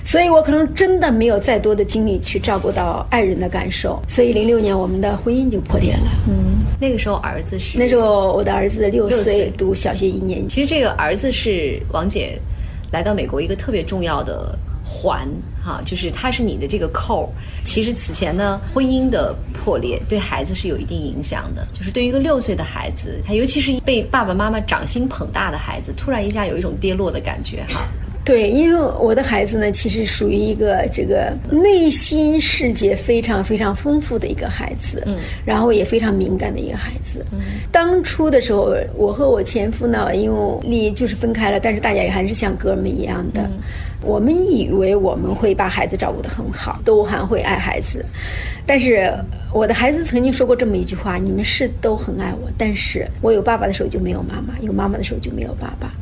[0.05, 6.11] 所以我可能真的没有再多的精力去照顾到爱人的感受，所以零六年我们的婚姻就破裂了。
[6.29, 6.55] 嗯。
[6.81, 10.57] 那个时候儿子是那时候我的儿子六岁读小学一年级。
[10.57, 12.38] 其实这个儿子是王姐
[12.90, 14.59] 来到美国一个特别重要的
[14.94, 15.28] 环
[15.64, 17.33] 哈，就是它是你的这个扣。
[17.64, 27.88] 其实此前呢，婚姻的破裂对孩子是有一定影响的，就是对于一个六岁的孩子，他尤其是被爸爸妈妈掌心捧大的孩子，突然一下有一种跌落的感觉哈。
[28.24, 37.22] 对，因为我的孩子呢，其实属于一个这个内心世界非常非常丰富的一个孩子，嗯，然后也非常敏感的一个孩子。
[37.32, 43.46] 嗯，当初的时候，我和我前夫呢，因为离就是分开了，但是大家也还是像哥们一样的。
[44.00, 48.04] 我们以为我们会把孩子照顾得很好，都还会爱孩子。
[48.66, 49.12] 但是
[49.52, 55.92] 我的孩子曾经说过这么一句话：“你们是都很爱我，但是我有爸爸的时候就没有妈妈，有妈妈的时候就没有爸爸。”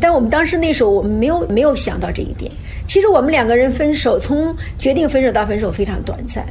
[0.00, 2.50] 但我们当时那时候我们没有没有想到这一点。
[2.86, 6.46] 其实我们两个人分手，从决定分手到分手非常短暂，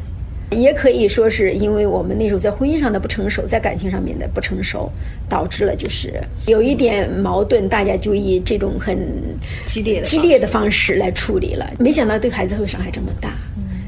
[0.52, 4.92] 也可以说是因为我们那时候在婚姻上的不成熟，在感情上面的不成熟，
[5.30, 6.14] 导致了就是
[6.46, 8.98] 有一点矛盾，大家就以这种很
[9.66, 11.66] 激烈的激烈的方式来处理了。
[11.80, 13.32] 没想到对孩子会伤害这么大。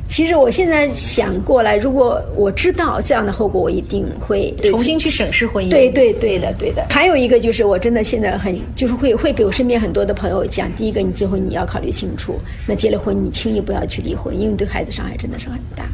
[0.07, 5.69] 其实我现在想过来，如果我知道这样的后果，我一定会重新去审视婚姻。
[5.69, 6.85] 对对对的对的。
[6.89, 15.85] 还有一个就是，我真的现在很就是会会给我身边很多的朋友讲，第一个，你结婚你要考虑清楚，那结了婚你轻易不要去离婚，因为对孩子伤害真的是很大。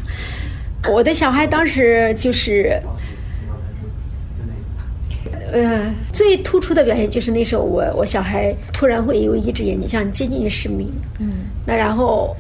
[0.92, 2.80] 我的小孩当时就是，
[5.52, 10.88] 呃，最突出的表现就是那时候我我小孩突然会有一只眼睛像接近于失明，
[11.20, 11.32] 嗯，
[11.66, 12.36] 那然后。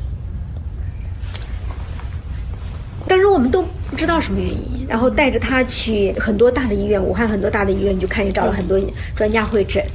[3.13, 8.82] 当时我们都不知道什么原因，然后带着他去很多大的医院，武汉很多大的医院你就看，也找了很多
[9.15, 9.86] 专家会诊，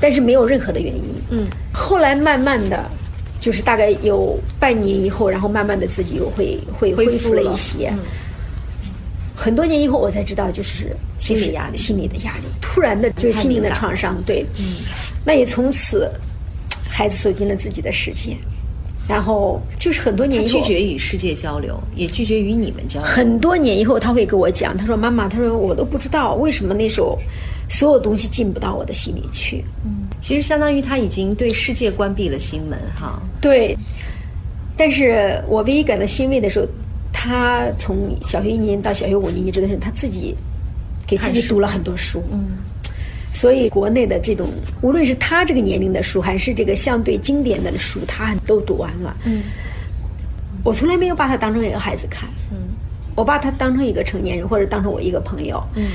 [0.00, 1.04] 但是没有任何的原因。
[1.30, 2.84] 嗯，后来慢慢的，
[3.40, 7.92] 就是大概有半年以后，然后慢慢的自己又会会恢复了一些。
[9.36, 14.20] 很多年以后，我才知道就是心理压力，心理的压力，突然的就是心灵的创伤。
[14.26, 14.78] 对，嗯，
[15.24, 16.10] 那也从此，
[16.88, 18.36] 孩子走进了自己的世界。
[19.08, 23.08] 然后就是很多年以后，拒绝与世界交流，也拒绝与你们交流。
[23.08, 27.18] 很多年以后，他会跟我讲，他说：“妈妈，他说我都不知道为什么那时候
[27.70, 33.18] 所有东西进不到我的心里去。”嗯，其实相当于他已经对世界关闭了心门，哈。
[33.40, 33.74] 对。
[34.76, 36.66] 但是我唯一感到欣慰的时候，
[37.12, 40.36] 他从小学一年到小学五年级，真的是他自己
[41.06, 42.22] 给自己读了很多书。
[42.30, 42.44] 嗯。
[43.32, 44.48] 所以，国内的这种，
[44.80, 49.16] 无论是他这个年龄的书，还是这个相对经典的书，他都读完了。
[49.24, 49.42] 嗯，
[50.64, 52.28] 我从来没有把他当成一个孩子看。
[52.50, 52.56] 嗯，
[53.14, 55.62] 我把他当成一个成年人，或者当成我一个朋友。
[55.76, 55.86] 嗯，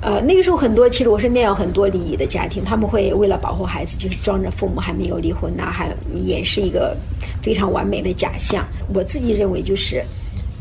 [0.00, 6.96] 呃，那个时候很多，其实我身边有很多离异的家庭，他们会为了保护孩子，就是装着父母还没有离婚呐，还演是一个
[7.42, 8.66] 非常完美的假象。
[8.92, 10.02] 我自己认为，就是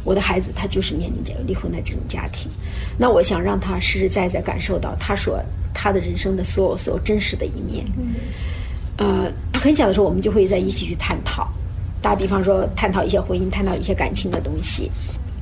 [0.08, 2.50] 我的孩子，他就是面临着离婚的这种家庭。
[2.98, 5.40] 那我想让他实实在在感受到，他所。
[5.80, 8.16] 他的人生的所有所有真实的一面，嗯
[8.98, 11.48] 呃，很小的时候我们就会在一起去探讨，
[12.02, 14.90] 打比方说，探讨一些婚姻，探讨一些感情的东西。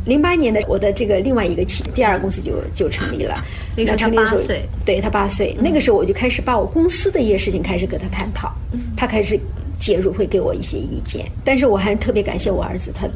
[0.06, 3.42] 零八年的我的这个另外一个企第二公司就就成立了。
[3.78, 5.56] 那时候他八岁，对他八岁。
[5.58, 8.54] 那个时候我就开始把我公司的一些事情开始跟他探讨，
[8.98, 9.40] 他开始
[9.80, 11.26] 介入，会给我一些意见。
[11.46, 13.08] 但是我还特别感谢我儿子，他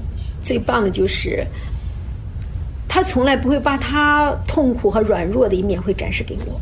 [0.42, 1.46] 最棒的就是。
[2.92, 6.60] 他从来不会把他痛苦和软弱的一面会展示给我，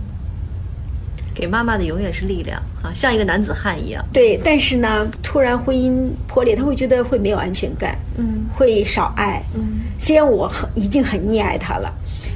[1.33, 4.05] 给妈妈的永远是力量啊，像一个男子汉一样。
[4.11, 9.79] 对，但是呢，突然婚姻破裂，他会觉得会没有安全感，嗯，会少爱，嗯。
[9.97, 11.89] 虽然我很已经很溺爱他了，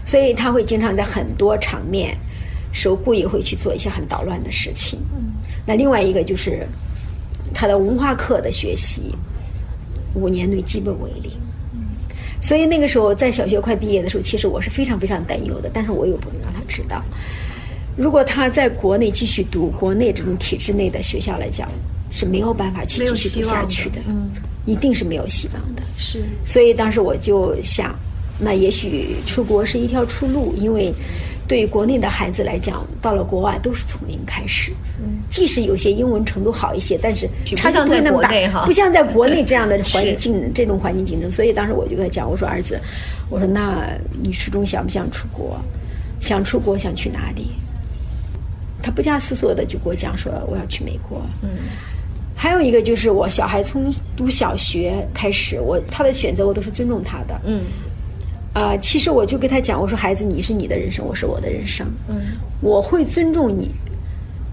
[0.06, 2.18] 所以他会经常在很多场面
[2.72, 5.02] 时候故意会去做一些很捣乱的事情。
[5.14, 5.34] 嗯。
[5.66, 6.66] 那另外一个就是
[7.54, 9.14] 他的文化课的学习，
[10.13, 11.32] 五年内基本为零。
[12.39, 15.69] 所以那个时候，在小学快毕业的时候，其实我是非常非常担忧的。
[15.71, 17.04] 但是我又不能让他知道，
[17.95, 21.69] 如果他在国内继续读国内这种体制内的学校来讲，
[22.10, 24.02] 是没有办法去继续读下去的。
[24.08, 24.30] 嗯，
[24.65, 25.84] 一定是没有希望的。
[25.97, 26.24] 是。
[26.43, 27.95] 所以当时我就想，
[28.39, 30.93] 那也许出国是一条出路，因为。
[31.52, 34.72] 对于国内的孩子来讲，到了国外都是从零开始。
[35.02, 41.30] 嗯，即使有些英文程度好一些，但是差距不会那么大，不像在国内这样的 环境，这种环境竞争。
[41.30, 42.80] 所以当时我就跟他讲，我说儿子，
[43.30, 43.86] 我说那
[44.24, 45.60] 你始终想不想出国？
[46.22, 47.52] 想出国，想去哪里？
[48.82, 51.22] 他不假思索的就给我讲说我要去美国。
[51.42, 51.50] 嗯，
[52.34, 57.42] 还有一个就是我小孩从读小学开始，我他的选择我都是尊重他的。
[57.44, 57.66] 嗯。
[58.54, 62.18] 啊，其实我就跟他讲，我说孩子，你是你的人生，我是我的人生，嗯，
[62.60, 63.72] 我会尊重你，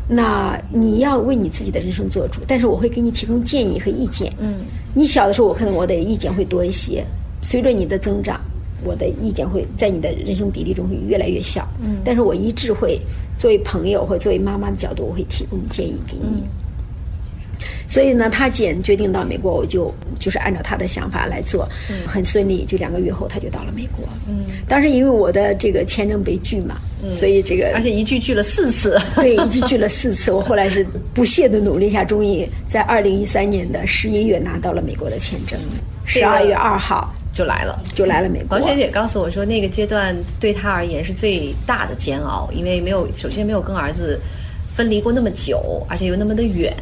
[0.08, 4.54] 那你要为你自己的人生做主，但是我会给你提供建议和意见，嗯，
[4.94, 7.04] 你小的时候，我可能我的意见会多一些，
[7.42, 8.40] 随着你的增长，
[8.84, 13.00] 我的意见会在你的人生比例中会越来越小，嗯，但是我一直会
[13.36, 16.44] 作为朋友或作为妈妈的角度，我会提供建议给你。
[17.88, 21.68] 所以呢，他姐决定到美国，我就就是按照他的想法来做，
[22.06, 22.64] 很顺利。
[22.64, 24.08] 就两个月后，他就到了美国。
[24.28, 26.76] 嗯，当时因为我的这个签证被拒嘛，
[27.12, 29.00] 所以这个而且一拒拒了四次。
[29.16, 30.30] 对，一拒拒了四次。
[30.30, 35.58] 我后来是不懈的努力下，终于在二零一三年的十一月拿到了美国的签证，
[36.04, 38.58] 十二月二号就来了，就来了美国。
[38.58, 44.18] 王学姐告诉我说，那个阶段对她而言是最大的煎熬，因为没有首先没有跟儿子
[44.74, 46.74] 分离过那么久，而且又那么的远。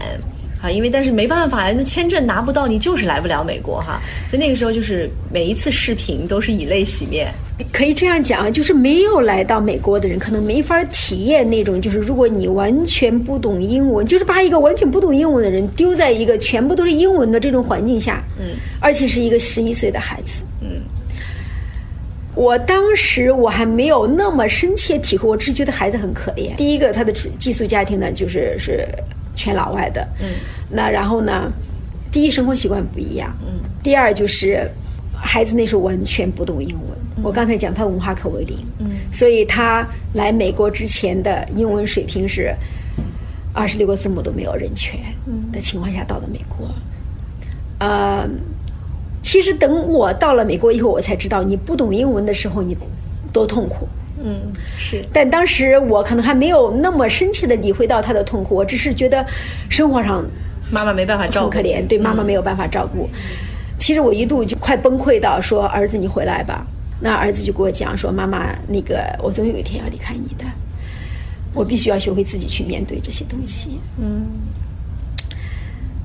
[0.66, 4.00] 啊，因为但是没办法呀，那签证拿不到，你就是来不了美国哈。
[4.29, 7.29] 所以那个时候就是每一次视频都是以泪洗面。
[7.72, 20.83] 可以这样讲啊，就是没有来到美国的人，可能没法体验那种，就是如果你完全不懂英文，就是把一个完全不懂英文的人丢在一个全部都是英文的这种环境下，嗯，而且是一个十一岁的孩子，嗯，
[22.35, 26.55] 我当时我还没有那么深切体会，我只是觉得孩子很可怜。
[26.57, 28.87] 第一个，他的寄宿家庭呢，就是是。
[29.37, 30.27] 全老外的，嗯，
[30.70, 31.53] 那然后呢？
[32.11, 33.61] 第一，生活习惯不一样，嗯。
[33.83, 34.66] 第二，就是
[35.14, 37.25] 孩子那时候完全不懂英文。
[37.25, 42.55] 我刚才讲他文化课为零，嗯，所以他来美国之前的英文水平是
[43.53, 44.99] 二十六个字母都没有认全
[45.53, 46.68] 的情况下到的美国。
[47.79, 48.27] 呃，
[49.22, 52.75] 其实等我到了美国以后，我才知道你不懂英文的时候你
[53.33, 53.87] 多痛苦。
[54.26, 59.24] 嗯，是，但当时我可能还没有那么深切的理会到他的痛苦，我只是觉得
[59.68, 60.24] 生活上
[60.72, 63.08] 妈妈没办法照顾，可怜，对妈妈没有办法照顾。
[63.78, 66.66] 其实我一度就快崩溃到说：“儿子，你回来吧。”
[66.98, 70.44] 那儿子就跟我讲说：“妈妈，那个我总有一天要离开你的，
[71.54, 74.26] 我必须要学会自己去面对这些东西。”嗯，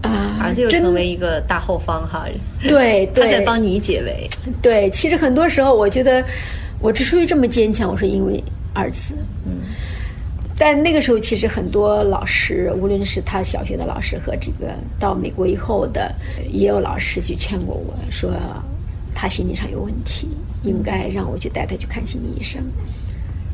[0.04, 2.26] 啊，儿子又成为一个大后方哈，
[2.62, 4.30] 对，他在帮你解围。
[4.62, 6.24] 对，其实很多时候我觉得。
[6.82, 9.16] 我之所以这么坚强，我是因为儿子。
[9.46, 9.62] 嗯，
[10.58, 16.14] 但那个时候其实很多老师，无论是他小学的老师和这个到美国以后的，
[16.52, 18.32] 也有老师去劝过我说，
[19.14, 20.28] 他心理上有问题，
[20.64, 22.62] 应该让我去带他去看心理医生。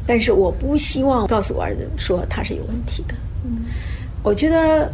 [0.06, 3.16] 但是我不希望告诉我儿子说他是有问题的。
[3.44, 3.66] 嗯，
[4.24, 4.90] 我觉得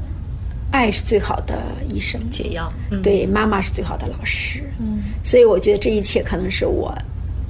[0.71, 2.71] 爱是最好的医生解药，
[3.03, 4.63] 对妈妈是最好的老师。
[4.79, 6.91] 嗯，所以我觉得这一切可能是我。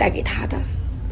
[0.04, 0.60] 带给他的，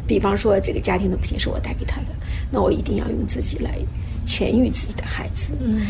[0.06, 2.08] 比方说这个家庭的不幸是我带给他的，
[2.50, 3.78] 那我一定要用自己来
[4.26, 5.54] 痊愈自己的孩子。
[5.62, 5.86] 嗯，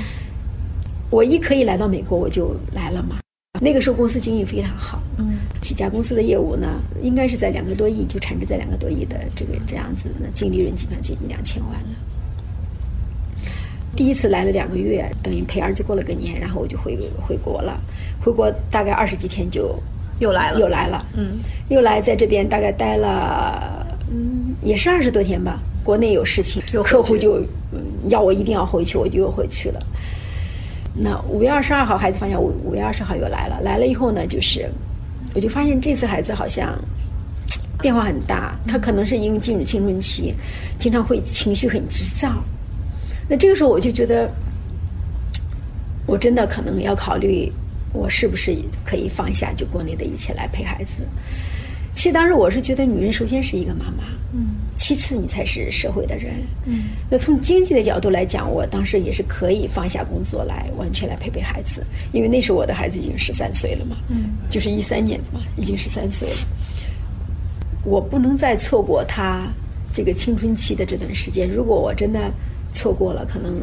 [1.11, 3.19] 我一可以来到美国，我就来了嘛。
[3.61, 11.89] 那个时候公司经营非常好，嗯，几家公司的业务呢，应该是在两个多亿，就产值在两个多亿的这个这样子，那净利润基本上接近两千万了。
[13.97, 17.81] 第一次来了两个月，等于陪儿子过了个年，然后我就回回国了。
[18.21, 19.77] 回国大概二十几天就。
[20.23, 25.61] 又来了，又来了，嗯，又来在这边大概待了，嗯，也是二十多天吧。
[25.83, 27.43] 国内有事情，客户就
[28.07, 29.81] 要我一定要回去，我就又回去了。
[30.95, 33.61] 那五月二十二号孩子放假，五五月二十号又来了。
[33.63, 34.71] 来了以后呢，就是
[35.35, 36.73] 我就发现这次孩子好像
[37.81, 38.57] 变化很大。
[38.65, 40.33] 他可能是因为进入青春期，
[40.79, 42.33] 经常会情绪很急躁。
[43.29, 44.31] 那这个时候我就觉得，
[46.07, 47.51] 我真的可能要考虑，
[47.93, 51.07] 我是不是可以放下就国内的一切来陪孩子。
[51.95, 56.33] 其实当时我是觉得，女人首先是一个妈妈，嗯，其次你才是社会的人，
[56.65, 56.85] 嗯。
[57.11, 66.37] 那从经济的角度来讲，我当时也是可以放下工作来完全来陪陪孩子，因为那时候我的孩子已经十三岁了嘛，嗯，就是一三年的嘛，已经十三岁了。
[67.85, 69.47] 我不能再错过他
[69.93, 71.47] 这个青春期的这段时间。
[71.47, 72.33] 如果我真的
[72.73, 73.61] 错过了，可能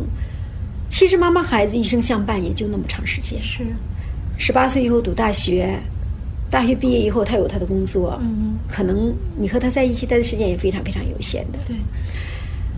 [0.87, 3.65] 其实妈妈孩子一生相伴也就那么长时间，是
[4.39, 5.78] 十八岁以后读大学。
[6.52, 8.19] 大学毕业以后，他有他的工作，
[8.67, 11.60] 可能你和他在一起待的时间也非常非常有限的。
[11.67, 11.75] 对，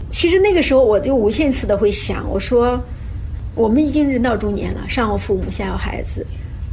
[0.10, 2.78] 其实那个时候我就无限次的会想，我说
[3.56, 6.26] 我们已经人到中年了，上有父母，下有孩子。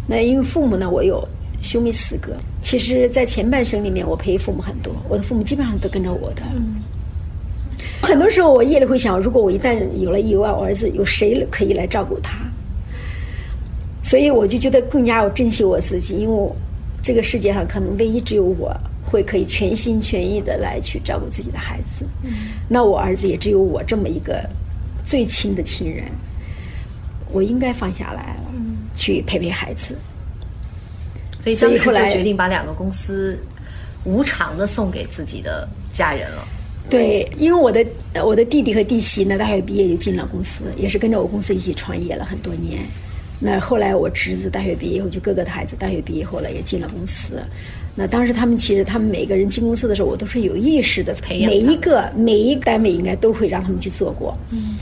[0.08, 1.22] 那因为父母呢，我有
[1.62, 2.36] 兄妹四个。
[2.60, 6.42] 其实，在前半生里面，我陪父母很多，我的父母基本上都跟着我的。
[8.02, 12.32] 很多时候，我夜里会想，如果我一旦有了意外，我儿子有谁可以来照顾他？
[14.08, 16.56] 所以我就觉得更加要珍惜我自己，因为我。
[17.00, 22.04] 这个世界上可能唯一只有我会可以全心全意的来去照顾自己的孩子，
[22.68, 24.44] 那我儿子也只有我这么一个
[25.04, 26.04] 最亲的亲人，
[27.30, 28.52] 我应该放下来了，
[28.96, 29.96] 去陪陪孩子。
[31.38, 33.38] 所以当时就决定把两个公司
[34.04, 36.44] 无偿的送给自己的家人了。
[36.90, 37.86] 对，因为我的
[38.24, 42.82] 我的弟弟和弟媳呢，大学毕业就进了公司，也是跟着我公司一起创业了很多年。
[43.40, 47.40] 那后来我侄子大学毕业以后，就哥哥的孩子大学毕业后了也进了公司。
[47.94, 54.36] 那当时他们其实他们每个人进公司的时候，我都是有意识的培养每一个每一个单位应该都会让他们去做过。
[54.50, 54.76] 嗯。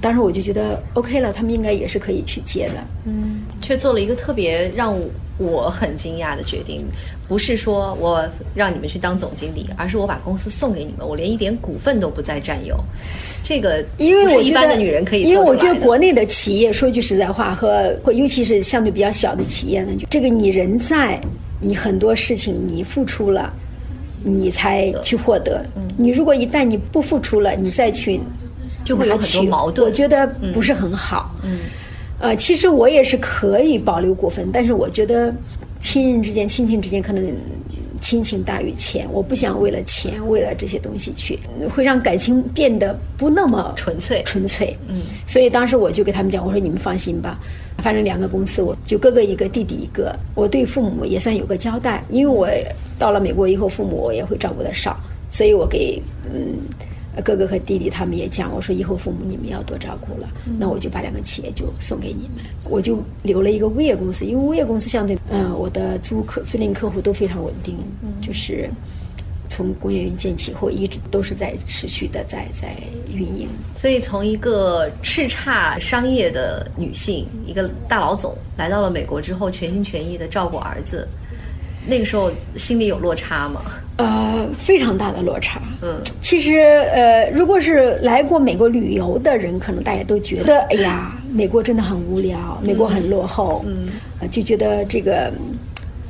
[0.00, 2.84] 当时我就觉得 OK 了，他们应该也是可以去接的。
[3.04, 3.42] 嗯。
[3.60, 4.94] 却做了一个特别让
[5.38, 6.84] 我很惊讶的决定，
[7.26, 8.24] 不是说我
[8.54, 12.76] 让你们去当总经理，而是我把公司送给你们，我连一点股份都不再占有。
[13.42, 21.20] 这个，因为我一般的女人可以，因为我觉得国内的企业说句实在话，和尤其是相对比较小的企业呢，就这个你人在，
[21.60, 23.50] 你很多事情你付出了，
[24.24, 25.64] 你才去获得。
[25.76, 28.20] 嗯，你如果一旦你不付出了，你再去，
[28.84, 29.86] 就会有很多矛盾。
[29.86, 31.32] 我觉得不是很好。
[31.44, 31.60] 嗯，
[32.20, 35.32] 呃，其实我也是可以保留股份，但是我觉得
[35.80, 37.32] 亲人之间、亲情之间可能。
[38.00, 41.36] 亲情大于钱，我不想为了钱，为了这些东西去，
[41.74, 44.22] 会让感情变得不那么纯粹。
[44.24, 45.02] 纯粹，嗯。
[45.26, 47.36] 所以当时我就给他们讲，我说你们放心吧，
[47.78, 52.48] 反正两个公司，我就哥哥一个，弟弟一个，我对父母也算有个交代，因为我
[53.00, 54.96] 到了美国以后，父母我也会照顾的少，
[55.28, 56.00] 所以我给
[56.32, 56.54] 嗯。
[57.24, 60.28] 哥哥和弟弟他们也讲，我说以后父母你们要多照顾了，
[60.58, 67.76] 那我就把两个企业就送给你们，我就留了一个物业公司，因为物业公司相对，嗯，我的租客、租赁客户都非常稳定，
[68.20, 68.70] 就是
[69.48, 72.76] 从工业园建起后一直都是在持续的在在
[73.12, 73.48] 运营。
[73.76, 81.08] 所以从一个叱咤商业的女性，一个大老总，来到了美国之后，全心全意的照顾儿子。
[81.88, 83.62] 那个时候心里有落差吗？
[83.96, 85.60] 呃，非常大的落差。
[85.82, 93.64] 嗯，其实呃，如果是来过美国旅游的人，可能大家都觉得，哎呀， 美国真的很无聊，美国很落后。
[93.66, 93.88] 嗯，
[94.30, 95.32] 就觉得这个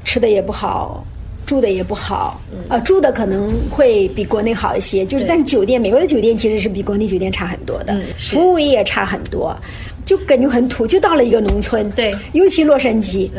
[0.05, 1.03] 吃的也不好，
[1.49, 2.39] 住的也不好。
[2.69, 9.57] 啊，住的可能会比国内好一些，就是但是酒店，美国的酒店其实是比国内酒店差很多的，服务业差很多。
[10.05, 11.91] 就感觉很土，就到了一个农村。
[11.91, 13.31] 对，尤其洛杉矶，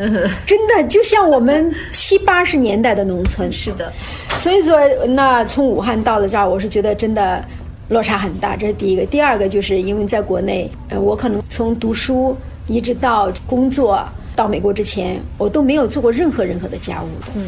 [0.46, 3.52] 真的就像我们七八十年代的农村。
[3.52, 3.92] 是的，
[4.38, 7.44] 所以说，那从武汉到了这儿，我是觉得真的
[7.88, 8.54] 落差很大。
[8.54, 9.04] 这是第一个。
[9.04, 12.36] 第二个就是因为在国内，呃，我可能从读书
[12.68, 14.00] 一直到工作
[14.36, 17.32] 到美国之前，我都没有做过任何任何的家务的。
[17.34, 17.46] 嗯，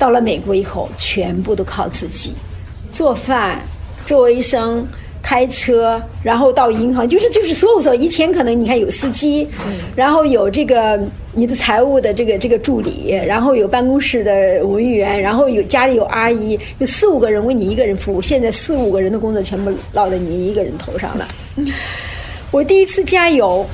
[0.00, 2.32] 到了美国以后，全部都靠自己
[2.92, 3.60] 做饭、
[4.04, 4.84] 做卫生。
[5.22, 8.00] 开车，然后到银行，就是就是所有所有。
[8.00, 9.46] 以前可能你看有司机，
[9.94, 10.98] 然后有这个
[11.34, 18.22] 你的财务的这个这个助理，然后有办公室的文员，然后有家里有阿姨，有四五个人为你一个人服务。
[18.22, 21.28] 现在四五个人的工作全部落在你一个人头上了。
[22.50, 23.68] 我第一次加油。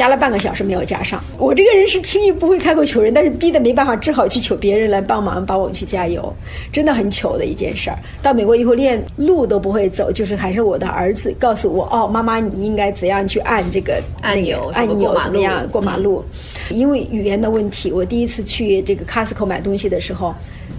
[0.00, 6.34] 加了半个小时没有加上，我这个人是轻易不会开口求人，但是逼得没办法，只好去求别人来帮忙帮我去加油，
[6.72, 7.98] 真的很糗的一件事儿。
[8.22, 16.24] 到美国以后连路都不会走，就是还是我的儿子告诉我，哦，妈妈你应该怎样去按这个按钮按钮怎么样过马路？
[16.70, 20.34] 因为语言的问题，我第一次去这个 Costco 买东西的时候，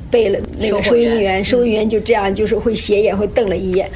[0.10, 3.88] 背了那个收银员，收银员就这样就是会斜眼会瞪了一眼。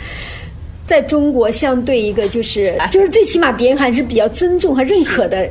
[0.86, 5.50] 在中国相对一个就是 就是最起码别人还是比较尊重和认可的，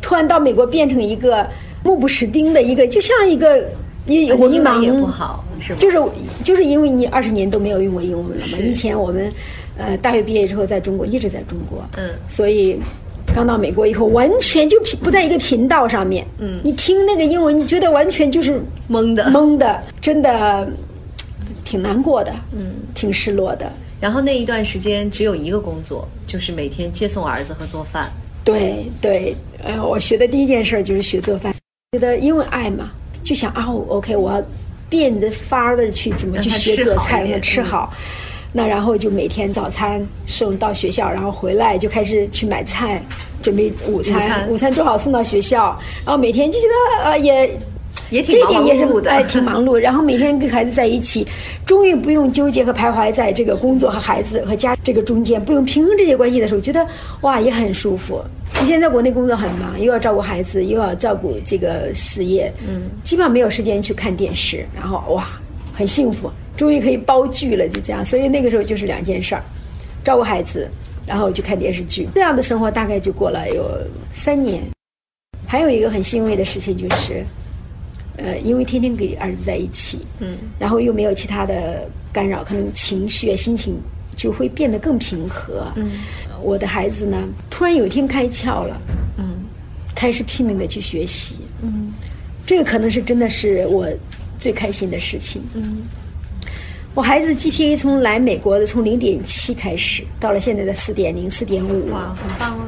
[0.00, 1.46] 突然到美国变成一个
[1.84, 3.64] 目不识丁的一个，就像一个
[4.06, 5.98] 英文也不好，是就是
[6.42, 8.58] 就是因为你二十年都没有用过英文了嘛。
[8.58, 9.32] 以前我们
[9.76, 12.80] 呃大学毕业之后在中国一直在中国，嗯，所以。
[13.32, 16.26] 刚到美国以后，完全就不在一个频道上面。
[16.38, 18.60] 嗯，你听那个英文，你觉得完全就是
[18.90, 20.68] 懵的，懵的，真的
[21.62, 22.34] 挺难过的。
[22.52, 23.72] 嗯，挺失落的。
[24.00, 28.10] 然后那一段时间只有一个工作，就是每天接送儿子和做饭。
[28.42, 31.54] 对对，呃，我学的第一件事就是学做饭。
[31.92, 32.90] 觉得因为爱嘛，
[33.22, 34.42] 就想啊，OK，我要
[34.88, 37.92] 变着法儿的去怎么去学做菜，让他吃好。
[38.52, 43.00] 那然后就每天早餐送到学校，然后回来就开始去买菜，
[43.42, 44.48] 准备午餐。
[44.48, 47.56] 午餐做好送到学校，然后每天就觉得呃也
[48.10, 49.76] 也挺忙碌的，哎挺忙碌。
[49.76, 51.26] 然后每天跟孩子在一起，
[51.64, 56.86] 终于不用纠结和徘徊在这个工作和孩子和家这个中间，不用平衡这些关系的时候，觉得
[57.20, 58.22] 哇也很舒服。
[58.62, 65.28] 以前在国内工作很忙，又要照顾孩子，又要照顾这个事业，嗯，基本上没有时间去看电视，然后哇
[65.72, 66.30] 很幸福。
[66.56, 68.04] 终于可以煲剧了，就这样。
[68.04, 69.42] 所以那个时候就是两件事儿：
[70.04, 70.68] 照顾孩子，
[71.06, 72.06] 然后去看电视剧。
[72.14, 73.64] 这样的生活大概就过了有
[74.12, 74.60] 三年。
[75.46, 77.24] 还有一个很欣慰的事情就是，
[78.16, 83.76] 呃，因为天天给儿子在一起，嗯，然后又没有其他的干扰，可能情绪、心情
[84.14, 85.66] 就会变得更平和。
[85.76, 85.90] 嗯，
[86.42, 87.16] 我的孩子呢，
[87.48, 88.80] 突然有一天开窍了，
[89.16, 89.24] 嗯，
[89.94, 91.92] 开始拼命的去学习，嗯，
[92.44, 93.88] 这个可能是真的是我
[94.38, 95.82] 最开心的事情，嗯。
[96.92, 101.88] 我孩子 GPA 从来美国的从零点七开始，到了现在的四点零、四点五。
[101.92, 102.58] 哇，很棒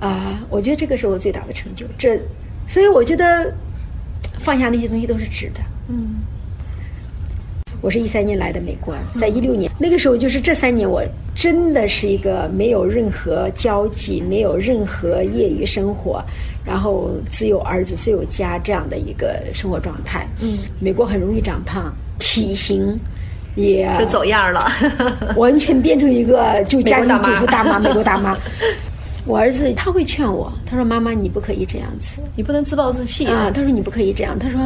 [0.00, 0.08] 啊！
[0.08, 1.84] 啊，我觉得这个是我最大的成就。
[1.98, 2.18] 这，
[2.66, 3.54] 所以我觉得
[4.50, 5.60] 放下那些东西都是值的。
[5.86, 6.16] 嗯。
[7.80, 11.04] 我是一三年来的美国，在一六年那个时候，就是这三年，我
[11.36, 16.20] 真的是一个没有任何交际、没有任何业余生活，
[16.64, 20.26] 然后只有儿子、只有家这样的一个生活状态。
[20.40, 20.58] 嗯。
[20.80, 21.94] 美国很容易长胖。
[22.18, 22.98] 体型
[23.54, 24.66] 也就走样了，
[25.36, 28.36] 完全变成一个就家庭主妇大妈，美国大妈。
[29.26, 34.60] 我儿子他会劝我，他说：“妈妈，你不可以这样子，你不能自暴自弃啊。”他说：“你不可以这样。”他说：“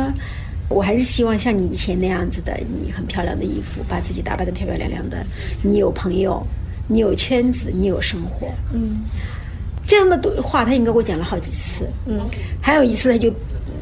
[0.70, 5.24] 我还是希望像你以前那样子的，你很漂亮的衣服，把自己打扮的漂漂亮亮的，
[5.62, 6.40] 你有朋友，
[6.86, 8.98] 你有圈子，你有生活。”嗯，
[9.86, 11.88] 这样的话他应该给我讲了好几次。
[12.06, 12.20] 嗯，
[12.62, 13.32] 还有一次他就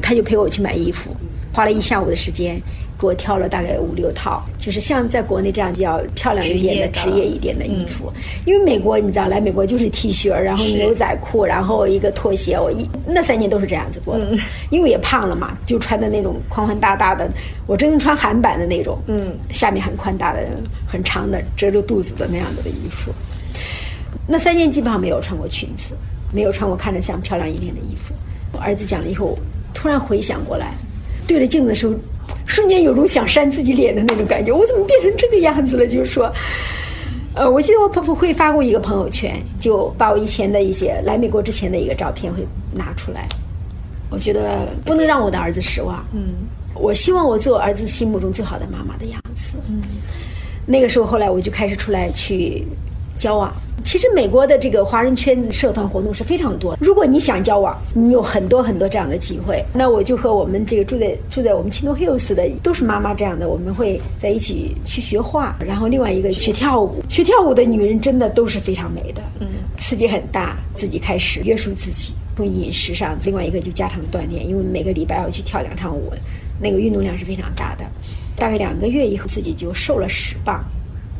[0.01, 1.15] 他就陪我去买衣服，
[1.53, 2.59] 花了一下午的时间。
[2.95, 8.09] 给我挑了大概五六套，就是像在国内这样比较漂亮一点的职业一点的衣服。
[8.45, 12.57] 因为美国你知道，来美国就是 T 恤，然后牛仔裤，然后一个拖鞋。
[12.57, 14.37] 我一那三年都是这样子过的，
[14.69, 17.29] 因为也胖了嘛，就穿的那种宽宽大大的，
[17.67, 20.47] 我真的穿韩版的那种，嗯，下面很宽大的、
[20.87, 23.11] 很长的遮住肚子的那样子的衣服。
[24.25, 25.93] 那三年基本上没有穿过裙子，
[26.31, 28.13] 没有穿过看着像漂亮一点的衣服。
[28.53, 29.37] 我儿子讲了以后，
[29.73, 30.73] 突然回想过来，
[31.27, 31.93] 对着镜子的时候。
[32.45, 35.87] 瞬间有种想扇自己脸的那种感觉，我怎么变成这个样子了？
[35.87, 36.31] 就是说，
[37.35, 43.27] 呃，我记得我婆婆会发过一个朋友圈，就把我以前的一些来美国之前的一个照片会拿出来。
[44.09, 46.05] 我觉得不能让我的儿子失望。
[46.13, 46.33] 嗯，
[46.73, 49.57] 我希望我做儿子心目中最好的妈妈的样子。
[49.67, 49.81] 嗯，
[50.65, 52.65] 那个时候后来我就开始出来去
[53.23, 53.49] 交往。
[53.85, 56.77] 其实美国的这个华人圈子社团活动是非常多。
[56.79, 59.63] 如果你想交往，你有很多很多这样的机会。
[59.73, 67.01] 那我就和我们这个住在住在我们青诺 hills 的都是妈妈这样的，我们会在一起去学画，然后另外一个学跳舞。
[67.07, 69.47] 学跳舞的女人真的都是非常美的，嗯，
[69.77, 76.11] 刺激很大，自己开始约束自己，从饮食上，另外一个就加强锻炼，因为每个礼拜要去跳两场舞，
[76.61, 77.83] 那个运动量是非常大的。
[78.35, 80.63] 大概两个月以后，自己就瘦了十磅。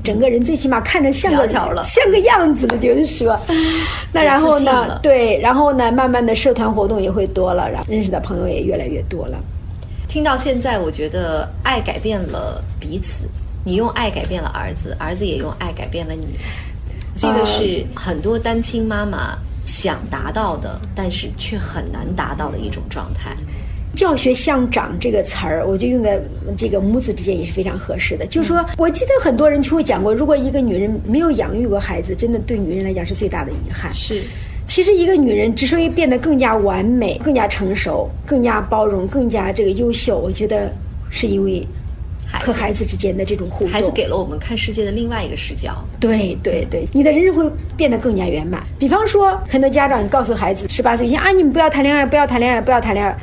[0.04, 1.48] 整个人最起码看着像个
[1.82, 3.40] 像个样子的，就是说，
[4.12, 5.00] 那然后呢？
[5.02, 5.92] 对，然后呢？
[5.92, 9.40] 慢慢的社团活动也会多了，然后认识的朋友也越来越多了。
[10.10, 13.26] 听到现在，我觉得爱改变了彼此，
[13.64, 16.26] 你用爱改变了儿子，儿子也用爱改变了你。
[17.16, 23.36] 这个是很多单亲妈妈想达到的，但是却很难达到的一种状态。
[23.96, 26.20] 教学相长这个词儿，我就用在
[26.58, 28.26] 这个母子之间也是非常合适的。
[28.26, 33.94] 就是说，我记得很多人就会讲过，如果一个女人没有养育过孩子，真的对女人来讲是最大的遗憾。
[33.94, 34.22] 是，
[34.66, 40.74] 其实一个女人之所以变得更加完美、更加成熟、更加包容、更加这个优秀，我觉得
[41.12, 41.66] 是因为
[42.42, 43.72] 和孩子之间的这种互动。
[43.72, 45.72] 孩子给了我们看世界的另外一个视角。
[46.00, 48.64] 对对对，你的人生会变得更加圆满。
[48.80, 53.16] 比方说，很多家长告诉孩子，十八岁以前啊，你们不要谈恋爱，不要谈恋爱，不要谈恋爱。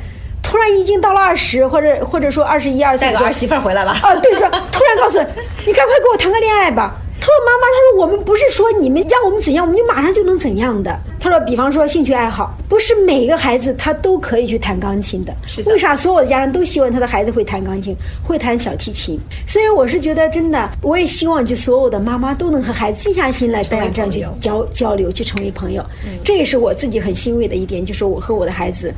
[0.51, 3.91] 突然已经到了二十，或者或者说二十一二岁，带个儿媳妇回来了。
[3.93, 5.25] 啊，对，说 突然告诉你，
[5.67, 6.93] 你赶快给我谈个恋爱吧。
[7.21, 10.93] 他说妈妈，他说我们不是说你们让我们怎样，我们就马上就能怎样的。
[11.21, 15.33] 他说，比方说兴趣爱好，不是每个孩子他都可以去弹钢琴的。
[15.45, 19.17] 是为啥所有的家长都希望他的孩子会弹钢琴，会弹小提琴？
[19.47, 25.85] 所以我是觉得真的，我也希望就所有的妈妈都能和孩子静下心来，这样去交交流，去成为朋友。
[26.25, 28.91] 这也是我自己很欣慰的一点，就是我和我的孩子，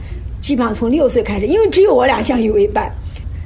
[0.44, 2.94] 基本上从六岁开始，因为只有我俩相依为伴。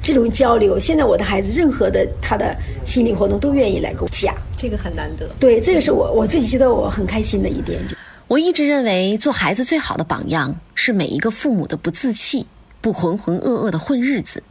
[0.02, 5.28] 这种交流，现在我的孩子任何的他的心理活动都愿意来跟我讲，这个很难得。
[5.38, 7.80] 对，这个是我我自己觉得我很开心的一点。
[8.26, 12.46] 我一直认为，做孩子最好的榜样是每一个父母的不自弃，
[12.80, 14.42] 不浑浑噩噩的混日子。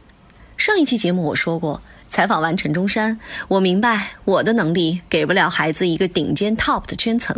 [0.56, 7.36] 上一期节目我说过，采访完陈中山，我明白我的能力给不了孩子一个顶尖 top 的圈层，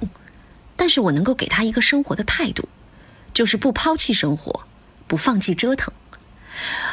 [0.76, 2.68] 但是我能够给他一个生活的态度，
[3.34, 4.60] 就是不抛弃生活，
[5.10, 5.92] 不放弃折腾。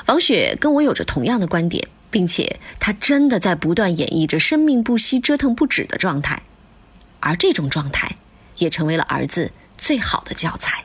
[0.08, 6.42] 王雪跟我有着同样的观点，并且她真的在不断演绎着生命不息、折腾不止的状态，
[7.20, 8.16] 而这种状态
[8.58, 10.84] 也成为了儿子最好的教材。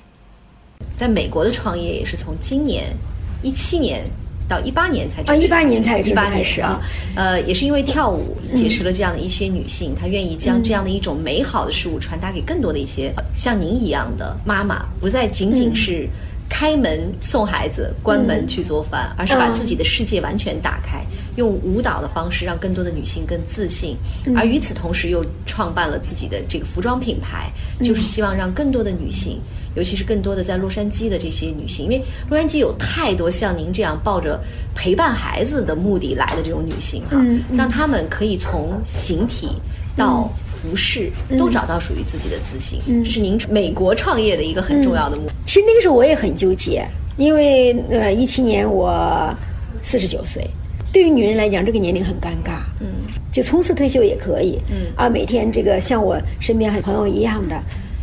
[0.95, 2.95] 在美国的创业也是从今年
[3.43, 4.05] 一七年
[4.47, 6.79] 到一八年才啊，一八年才一八年始啊，
[7.17, 16.07] 呃，也是因为跳舞结识了这样的一些女性，她愿意将这样的一种美好的事物传达给更多的一些像您一样的妈妈，不再仅仅是。
[16.53, 21.03] 开门送孩子，关门去做饭，而是把自己的世界完全打开，
[21.37, 23.97] 用舞蹈的方式让更多的女性更自信。
[24.37, 27.51] 而与此同时，又创办了自己的这个服装品牌，
[27.83, 29.41] 就是希望让更多的女性，
[29.75, 34.39] 尤其是更多的在洛杉矶的这些女性，因为洛杉矶有太多像您这样抱着
[34.75, 37.17] 陪伴孩子的目的来的这种女性哈，
[37.57, 39.49] 让她们可以从形体
[39.97, 40.31] 到。
[40.63, 45.25] 服饰都找到属于自己的自信，这是您美国创业的一个很重要的目。
[45.45, 46.87] 其实那个时候我也很纠结，
[47.17, 49.35] 因为呃一七年我
[49.83, 50.49] 四十九岁，
[50.93, 52.87] 对于女人来讲这个年龄很尴尬，嗯，
[53.33, 57.61] 就从此退休也可以，嗯啊每天这个像我身边很朋友一样的，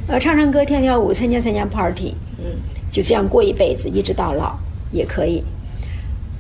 [0.08, 2.46] 呃唱唱歌跳跳舞参加参加 party，嗯
[2.92, 4.58] 就这样过一辈子一直到老
[4.92, 5.42] 也可以。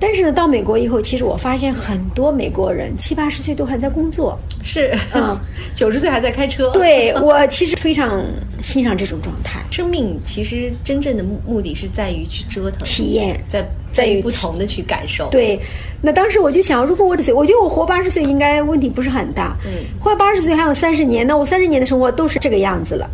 [0.01, 5.37] 但是呢，到美国以后，其实我发现很多美国人七八十岁都还在工作，是，嗯，
[5.75, 6.71] 九十岁还在开车。
[6.71, 8.23] 对我其实非常
[8.61, 9.59] 欣赏这种状态。
[9.69, 15.27] 生命其实真正的目目的是在于去折腾、体验，在在于不同的去感受。
[15.29, 15.59] 对，
[16.01, 19.57] 那当时我就想，如果我的岁，我觉得我活八十岁应该问题不是很大。
[19.65, 23.09] 嗯，活八十岁还有三十年，那我三十年的生活都是这个样子了，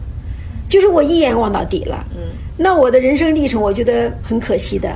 [0.70, 2.06] 就是我一眼望到底了。
[2.12, 4.96] 嗯，那我的人生历程，我觉得很可惜的。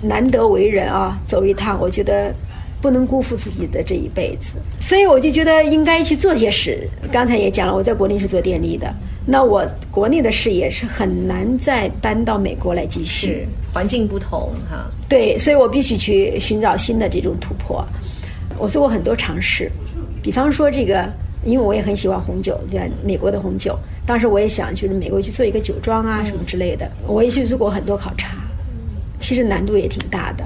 [0.00, 2.34] 难得为人啊，走一趟，我觉得
[2.80, 6.88] 不能辜负自己的这一辈子，所以我就觉得应该去做些事。
[7.12, 8.92] 刚才也讲了，我在国内是做电力的，
[9.26, 14.90] 那我国内的事业是很难再搬到美国来继续，环境不同哈。
[15.08, 17.84] 对，所以我必须去寻找新的这种突破。
[18.56, 19.70] 我做过很多尝试，
[20.22, 21.06] 比方说这个，
[21.44, 22.86] 因为我也很喜欢红酒，对吧？
[23.04, 28.36] 美国的红酒，当时我也想就是美国去做一个酒庄啊什么之类的，我也去做过很多考察。
[29.20, 30.44] 其实难度也挺大的，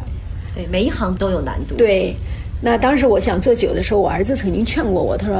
[0.55, 1.77] 对，每一行都有难度。
[1.77, 2.15] 对，
[2.61, 5.37] 那当时我想做酒的时候，我儿子曾经劝过我，他说：“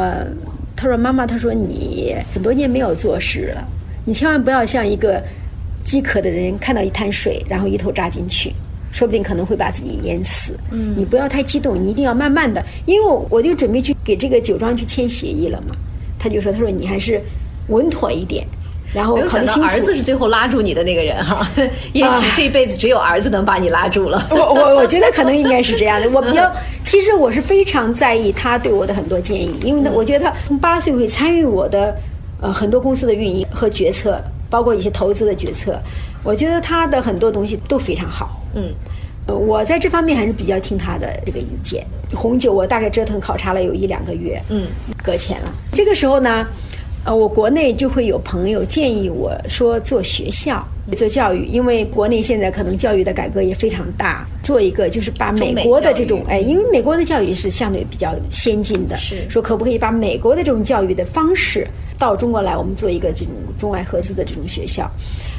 [0.77, 3.69] 他说妈妈，他说你很多年没有做事了，
[4.05, 5.23] 你千万不要像一个
[5.85, 8.55] 饥渴的人看到一滩水，然后一头扎进去，
[8.93, 10.57] 说不定可能会把自己淹死。
[10.71, 15.75] 嗯，你不要太激动，你一定要慢慢的，因为我就准备去给这个酒庄去签协议了嘛。
[16.19, 17.21] 他就说，他说你还是
[17.69, 18.47] 稳妥一点。”
[18.95, 21.45] 然后，没有想到儿子是最后拉住你的那个人哈，
[21.93, 24.25] 也许这辈子只有儿子能把你拉住了。
[24.31, 26.09] 我我我觉得可能应该是这样的。
[26.15, 26.49] 我比较，
[26.85, 31.93] 其实我是非常在意他对我的很多建议，因为呢，我觉得他从八岁会参与我的
[32.41, 35.77] 呃很多公司的运营和决策，包括一些投资的决策。
[36.23, 38.41] 我觉得他的很多东西都非常好。
[38.55, 38.73] 嗯，
[39.27, 41.85] 我在这方面还是比较听他的这个意见。
[42.15, 44.69] 红酒我大概折腾考察了有一两个月，嗯，
[45.03, 45.53] 搁浅了。
[45.73, 46.47] 这个时候呢。
[47.05, 61.67] 呃，我国内就会有朋友建议我说做学校做教育，因为国内现在可能教育的改革也非常大，做一个就是把美国的这种哎，因为美国的教育是相对比较先进的，是说可不可以把美国的这种教育的方式
[61.99, 64.91] 到中国来，我们做一个这种中外合资的这种学校。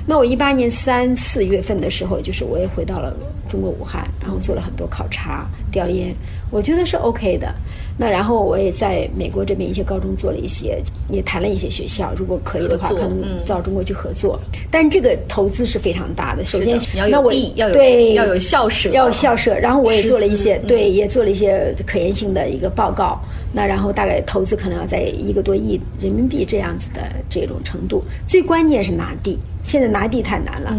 [0.08, 3.16] 那我一八年三四月份的时候，就是我也回到了
[3.50, 6.16] 中国武汉，然后做了很多考察调研，
[6.52, 7.54] 我觉得是 OK 的。
[7.98, 14.38] 那然后我也在美国这边一些高中做了一些，也谈了一些学校，如果可以的话，可能到中国去合作。
[14.70, 16.44] 但这个投资是非常大的。
[16.44, 16.78] 首先，
[17.10, 19.56] 那我要有对要有校舍，要有校舍。
[19.56, 23.18] 然后我也做了一些，对，也做了一些可研性的一个报告。
[23.54, 28.04] 那然后大概投资可能要在一个多亿人民币这样子的这种程度。
[28.28, 29.40] 最关键是拿地。
[29.64, 30.78] 现在拿地太难了，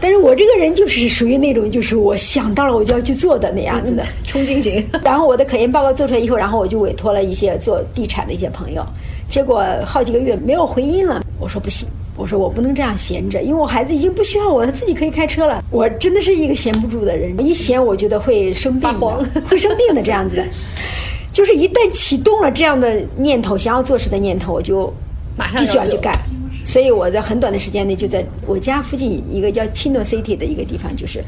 [0.00, 4.84] 但是我这个人就是属于那种，就是我想到了我就要去做的那样子的冲劲型。
[5.04, 8.84] 然后我的可研报告做出来以后，然后我就委托了一些做地产的一些朋友，
[9.28, 11.22] 结果好几个月没有回音了。
[11.38, 15.62] 我说不行，我说我不能这样闲着，因为我孩子已经不需要我，他自己可以开车了。
[15.70, 18.90] 我真的是一个闲不住的人，一闲我觉得会生病，
[19.48, 20.44] 会生病的这样子的。
[21.32, 24.92] 就是一旦启动了这样的念头，想要做事的念头，我就
[25.36, 26.12] 马上必须要去干。
[26.64, 31.22] 所以我在很短的时间内就在我家附近一个叫 Chino City 的一个地方，就是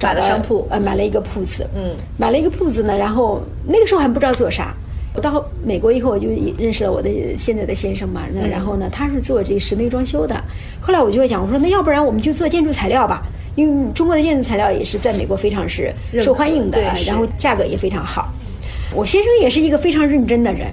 [0.00, 2.96] 买了商铺，呃，买了一个铺子，嗯，买了一个铺子呢。
[2.96, 4.74] 然后那个时候还不知道做啥。
[5.12, 8.22] 我到美国以后，我就认识了我的现在的先生嘛。
[8.32, 10.40] 那然后呢，他是做这室内装修的。
[10.80, 13.26] 后来我就会讲，我说那要不然我们就做建筑材料吧，
[13.56, 18.32] 因为中国的建筑材料也是在美国非常是受欢迎的，然后价格也非常好。
[18.94, 20.68] 我先生也是一个非常认真的人。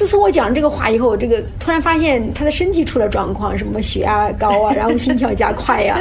[0.00, 6.00] 自从我讲了这个话以后，这个突然发现他的身体出了状况，什么血压高啊，然后心跳加快呀。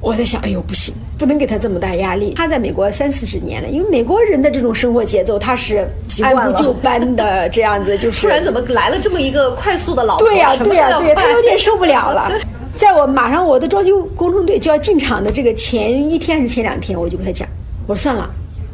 [0.00, 2.34] 我在想，哎呦，不行，不能给他这么大压力。
[2.34, 5.88] 他在美国三四十年了，因为美国人的这种生活节奏，他是
[6.20, 8.22] 按部就班的这样子，就是。
[8.22, 12.28] 突然怎么来了这么一个快速的老对呀，对呀，对，他有点受不了了。
[12.76, 17.48] 在我马上我的装修工程队就要进场的这个前一天还是前两天，我就跟他讲，
[17.86, 18.28] 我说算了，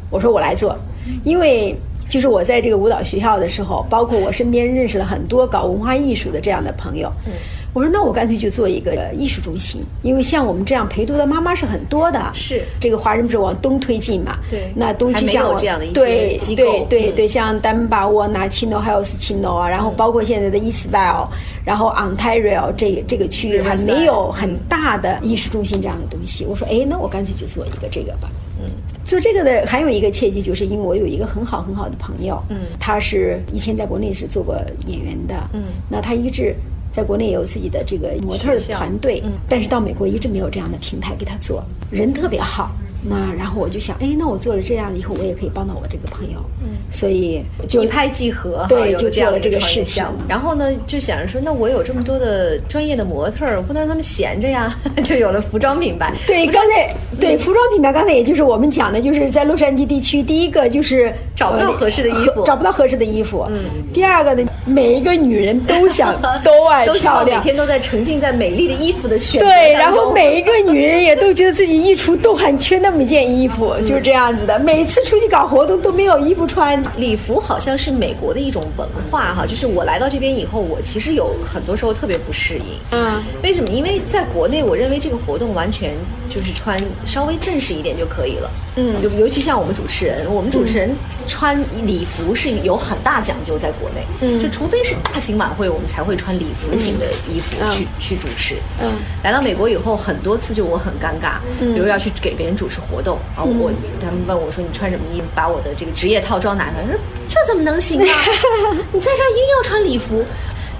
[0.09, 0.75] 我说我来做，
[1.23, 1.77] 因为。
[2.11, 7.09] 就是我在这个舞蹈学校的时候，包括我身边认识了很多搞文化艺术的这样的朋友。
[7.25, 7.31] 嗯，
[7.71, 12.29] 我说那我干脆就做一个艺术中心，因为像我们这样陪读的妈妈是很多的。
[12.33, 14.37] 是这个华人不是往东推进嘛？
[14.49, 15.55] 对，那东区像
[15.93, 21.25] 对对对，像丹巴沃纳、奇诺还有斯奇诺啊，然后包括现在的伊斯拜尔，
[21.63, 26.43] 然后 Ontario 这这个区域还没有很大的艺术中心这样的东西。
[26.45, 28.29] 我说哎，那我干脆就做一个这个吧。
[28.61, 28.69] 嗯，
[29.11, 34.55] 做这个的还有一个契机，就是因为我有一个很好很好的朋友，嗯，他是以前在国内是做过
[34.87, 36.55] 演员的，嗯，那他一直
[36.93, 42.71] 在国内也有自己的这个模特团队，嗯，但是到美国一直没有这样的平台给他做，人特别好。
[43.03, 50.05] 那然后我就想，哎，那我做了这样以后，我也可以帮到我这个朋友，嗯，所以就一拍即合，对，就做了这个事情。
[50.27, 56.13] 然后呢，就想着说，那我有这么多的专业的模特，我不能让他们闲着呀， 就有了服装品牌。
[56.27, 63.47] 对，刚才对服装品牌，刚才也就是我们讲的，就是在洛杉矶地区，第一个就是找不到合适的衣服，找不到合适的衣服。
[63.49, 63.57] 嗯。
[63.91, 72.90] 第二个呢，每一个女人都想都爱漂亮，每天都在沉浸在美丽的衣服的选择对，然后每一个女人也都觉得自己衣橱都很缺那。
[72.91, 76.83] 那么件衣服就是这样子的，每次出去搞活动都没有衣服穿。
[76.97, 82.65] 礼服好像是美国的一种文化哈，就是我来到这边以后，我其实有很多时候特别不适应。
[82.91, 83.69] 嗯，为什么？
[83.69, 85.93] 因为在国内，我认为这个活动完全
[86.33, 88.49] 就是穿稍微正式一点就可以了。
[88.77, 90.95] 嗯，尤尤其像我们主持人，我们主持人
[91.27, 94.05] 穿礼服是有很大讲究，在国内。
[94.21, 98.55] 嗯，就除非是大型晚会，我们才会穿礼服型的衣服去去主持。
[98.81, 102.79] 嗯，来到美国以后，很多次就我很尴尬，嗯比如要去给别人主持。
[102.89, 103.71] 活动啊，我
[104.01, 106.95] 他们问我说：“你穿什么衣服？”把我的这个职业套装拿出来，说
[107.29, 108.05] ：“这怎么能行啊？
[108.91, 110.25] 你在这儿一定要穿礼服。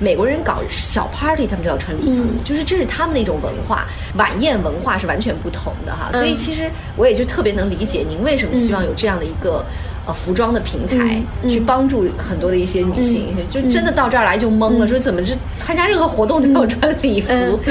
[0.02, 3.86] 美国人搞小 party，他们就要穿礼服，就是这是他们的一种文化，
[4.16, 6.10] 晚宴文化是完全不同的哈。
[6.12, 9.64] 所以其实我也就特别能理解您为什么希望有这样的一个。
[10.08, 17.32] 呃，服装的平台去帮助很多的一些女性，就真的到这儿来就懵了，说怎么这参加任何活动都要穿礼服？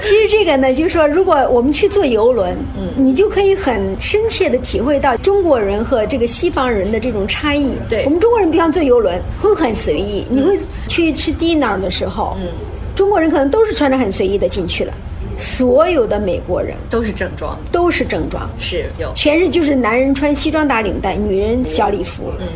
[0.00, 7.72] 其实这个呢，就是说，如果我们去坐游轮，嗯，你就可以很深切的体会到中国人和这个西方人的这种差异。
[7.88, 10.58] 对，我们中国人比方坐游轮会很随意，你会
[10.88, 12.48] 去吃 dinner 的时候，嗯，
[12.96, 14.92] 中国人可能都是穿着很随意的进去了。
[15.38, 22.24] 所有的美国人都是正装，都是正装，是有全是就是男人穿西装打领带，女人小礼服。
[22.40, 22.46] 嗯，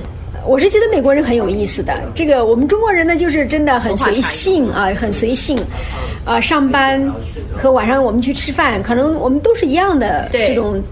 [0.45, 1.97] 我是觉得美国人很有意思的。
[2.13, 5.57] 这个我们中国人呢，就是真的很随性啊，很随性。
[6.25, 7.13] 啊，上班
[7.57, 10.83] 和晚上我们去吃饭，可能我们都是一样的这种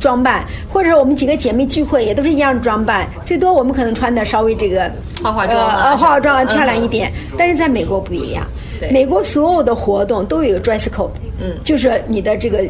[0.00, 4.90] 装扮，或者我们几个姐妹聚会也都是一样的装扮，最多我们可能穿的稍微这个
[5.22, 7.12] 化化妆啊，化化妆漂亮一点。
[7.36, 8.46] 但是在美国不一样。
[8.90, 11.10] 美国所有的活动都有一个 dress code，
[11.40, 12.64] 嗯，就是你的这个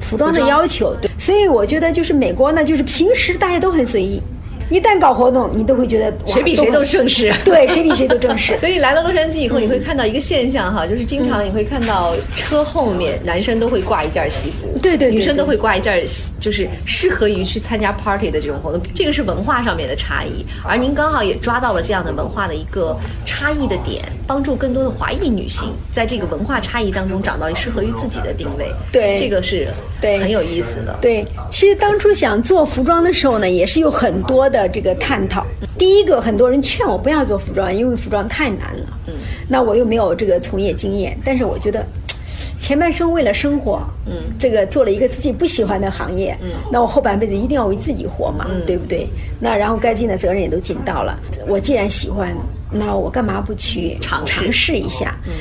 [0.00, 4.22] 服装的要求，对，所以我觉得就是美国呢，就是平时大家都很随意。
[4.70, 7.32] 一旦搞活动，你都会觉得谁比谁都正式。
[7.44, 8.56] 对，谁比谁都正式。
[8.60, 16.04] 所以来了洛杉矶以后，你会看到一个现象哈，就是经常你会看到车后面男生都会挂一件西服，对对，女生都会挂一件，
[16.38, 18.78] 就是适合于去参加 party 的这种活动。
[18.94, 22.94] 这个是文化上面的差异，而您刚好也抓到了这样的文化的一个
[23.24, 28.70] 差异的点，帮助更多的华裔女性在这个文化差异当中找到适合于自己的定位。
[28.92, 30.94] 对，这个是对很有意思的。
[31.00, 34.57] 对，其实当初想做服装的时候呢，也是有很多的。
[34.62, 35.46] 的这个探讨，
[35.78, 38.98] 第一个很多人劝我不要做服装，因为服装太难了。
[39.06, 39.14] 嗯，
[39.48, 41.84] 那我又没有这个从业经验，但是我觉得。
[42.60, 49.08] 前半生为了生活，嗯，这个做了一个自己不喜欢的行业，嗯，那我后半辈子一定要为自己活嘛，对不对？
[49.40, 51.18] 那然后该尽的责任也都尽到了。
[51.46, 52.36] 我既然喜欢，
[52.70, 55.18] 那我干嘛不去尝尝试一下？
[55.24, 55.32] 嗯，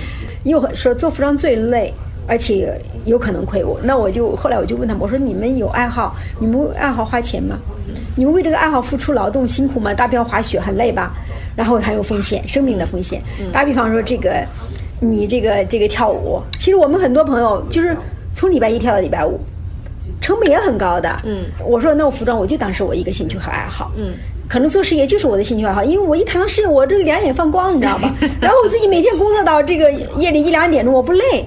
[0.46, 1.94] 又说做服装最累，
[2.28, 3.80] 而且有可能亏我。
[3.84, 7.58] 那我就后来我就问他们，我说你们有爱好，你们爱好花钱吗？
[8.16, 9.94] 你们为这个爱好付出劳动辛苦吗？
[9.94, 11.14] 打比方滑雪很累吧？
[11.56, 13.22] 然后还有风险，生命的风险。
[13.52, 14.46] 打比方说这个。
[15.00, 17.96] 你这个这个跳舞，其实我们很多朋友就是
[18.34, 19.40] 从礼拜一跳到礼拜五，
[20.20, 21.08] 成本也很高的。
[21.24, 23.92] 嗯，我说那我服装我就当是我一个兴趣和爱好。
[23.96, 24.16] 嗯，
[24.50, 28.12] 可能做事业就是我的兴趣爱好，因为我一谈到事业，我这个两眼放光，你知道吧？
[28.42, 31.46] 然后我自己每天工作到这个夜里一两点钟，我不累。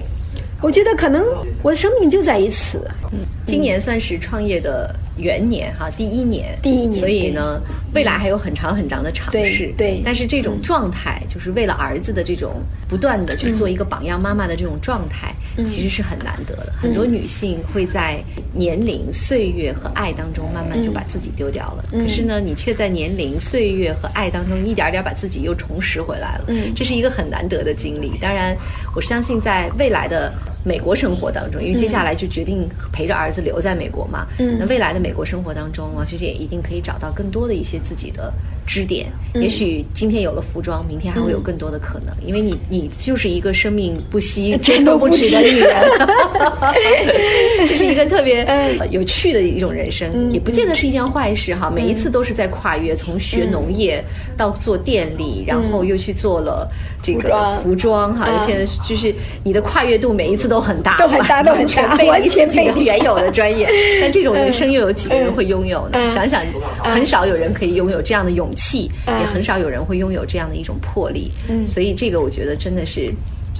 [0.61, 1.25] 我觉得可能
[1.63, 2.87] 我的生命就在于此。
[3.11, 4.95] 嗯，今年算是创业的。
[5.17, 7.61] 元年哈，第一年，第一年，所以呢，
[7.93, 9.71] 未来还有很长很长的尝试。
[9.77, 15.31] 对，但是这种状态，就是为了儿子的这种不断的去做一个榜样妈妈的这种状态，
[15.65, 16.73] 其实是很难得的。
[16.75, 21.85] 很多女性会在年龄、岁月和爱当中，慢慢就把自己丢掉了。
[21.91, 26.45] 可是呢，你却在年龄、岁月和爱当中，一点点把自己又重拾回来了。
[26.47, 28.17] 嗯，这是一个很难得的经历。
[28.19, 28.57] 当然，
[28.95, 30.33] 我相信在未来的。
[30.63, 34.27] 美国生活当中，因为接下来就决定陪着儿子留在美国嘛。
[34.39, 38.31] 嗯，那未来的美国生活当中，王学姐一定可以找到更多的一些自己的
[38.65, 39.07] 支点。
[39.33, 42.13] 也许今天有了服装，明天还会有更多的可能。
[42.25, 45.71] 因为你，你就是一个生命不息、 真都不止的女人。
[47.67, 48.47] 这是一个特别
[48.89, 51.69] 有趣的一种人生，也不见得是一件坏事哈。
[51.69, 54.03] 每一次都是在跨越，从学农业
[54.37, 56.69] 到做电力，然后又去做了
[57.01, 58.45] 这个服装哈。
[58.45, 60.51] 现在就是你的跨越度，每一次。
[60.51, 63.69] 都很大，都很大， 都很大，完全背原有的专业。
[64.01, 65.97] 但这种人生又有几个人会拥有呢？
[66.13, 66.43] 想想，
[66.83, 71.31] 很少有人可以拥有这样的勇气，也很少有人会拥有这样的一种魄力。
[71.65, 73.13] 所以，这个我觉得真的是，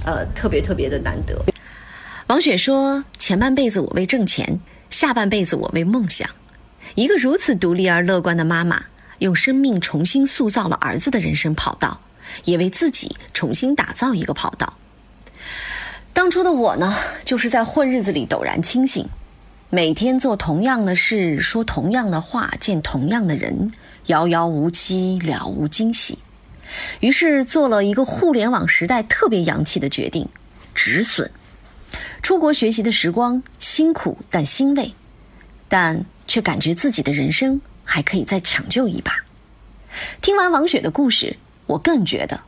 [0.04, 1.34] 呃，特别特别的难得。
[2.26, 6.28] 王雪说：“前半辈子我为挣钱，下半辈子我为梦想。
[6.94, 8.82] 一个如此独立而乐观的妈妈，
[9.20, 12.01] 用生命重新塑造了儿子的人生跑道，
[12.44, 14.78] 也为自己重新打造一个跑道。”
[16.14, 19.08] 当初的我呢，就是在混日子里陡然清醒，
[19.70, 23.72] 每天做同样的事，说同样的话，见同样的人，
[24.06, 26.18] 遥遥无期，了无惊喜。
[27.00, 30.28] 于是做了一个互联网时代特别洋气的决定：
[30.74, 31.30] 止损。
[32.22, 34.94] 出国学习的时光辛苦但欣慰，
[35.68, 39.12] 但却感觉自己的人生还可以再抢救一把。
[40.20, 41.36] 听完王雪的故事，
[41.72, 42.38] 我更觉得，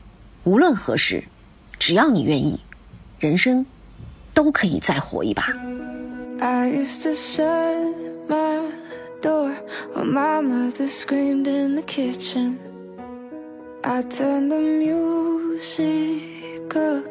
[0.44, 1.24] 无论何时，
[1.78, 2.60] 只要你愿意。
[3.18, 3.64] 人生
[4.34, 5.44] 都可以再活一把。
[6.40, 7.94] I used to shut
[8.28, 8.70] my
[9.22, 9.54] door
[9.94, 12.58] when my mother screamed in the kitchen.
[13.82, 16.20] I turned the music
[16.76, 17.06] up,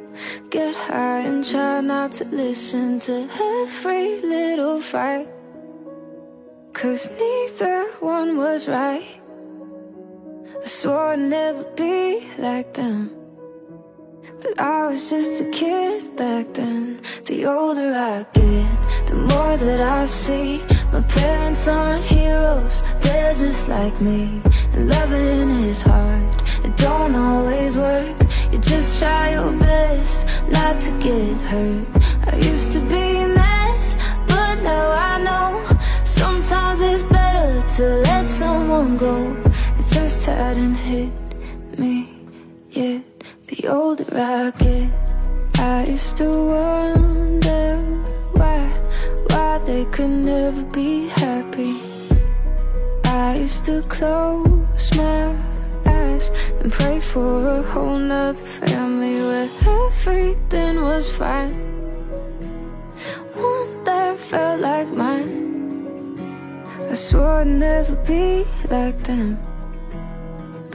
[0.51, 5.27] get high and try not to listen to every little fight.
[6.73, 9.19] Cause neither one was right.
[10.63, 13.11] I swore I'd never be like them.
[14.41, 17.01] But I was just a kid back then.
[17.25, 20.61] The older I get, the more that I see.
[20.93, 24.41] My parents aren't heroes, they're just like me.
[24.71, 28.15] And loving is hard, it don't always work.
[28.53, 31.87] You just try your best not to get hurt.
[32.31, 35.73] I used to be mad, but now I know
[36.05, 39.35] Sometimes it's better to let someone go
[39.93, 41.11] just hadn't hit
[41.77, 42.09] me
[42.71, 43.03] yet
[43.47, 44.89] the older I get,
[45.59, 47.77] I used to wonder
[48.33, 48.59] why,
[49.29, 51.75] why they could never be happy.
[53.05, 55.35] I used to close my
[55.85, 59.49] eyes and pray for a whole nother family where
[59.85, 61.53] everything was fine.
[63.35, 66.17] One that felt like mine.
[66.89, 69.52] I swore I'd never be like them.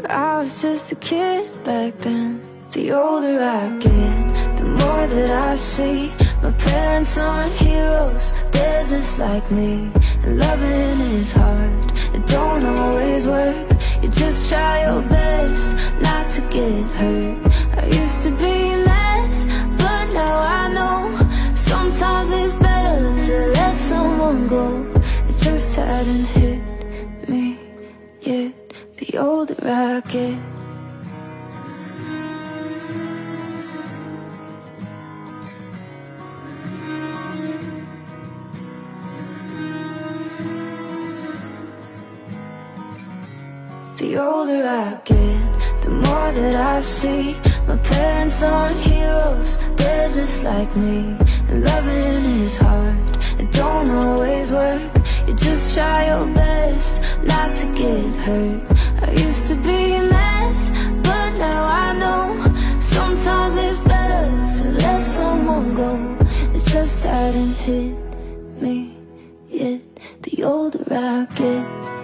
[0.01, 2.41] But I was just a kid back then.
[2.71, 6.13] The older I get, the more that I see.
[6.41, 9.91] My parents aren't heroes, they're just like me.
[10.23, 13.69] And loving is hard, it don't always work.
[14.01, 17.53] You just try your best not to get hurt.
[17.83, 21.29] I used to be mad, but now I know
[21.69, 24.87] Sometimes it's better to let someone go.
[25.29, 26.48] It just hadn't hit
[29.11, 30.39] The older I get
[43.97, 47.35] The older I get, the more that I see
[47.67, 51.17] My parents aren't heroes, they're just like me
[51.49, 52.99] And loving is hard,
[53.41, 54.98] it don't always work
[55.29, 58.63] You just try your best not to get hurt.
[59.03, 62.49] I used to be mad, but now I know
[62.81, 64.27] Sometimes it's better
[64.59, 66.17] to let someone go.
[66.55, 67.95] It just hadn't hit
[68.61, 68.97] me
[69.49, 69.81] yet.
[70.23, 71.98] The older I get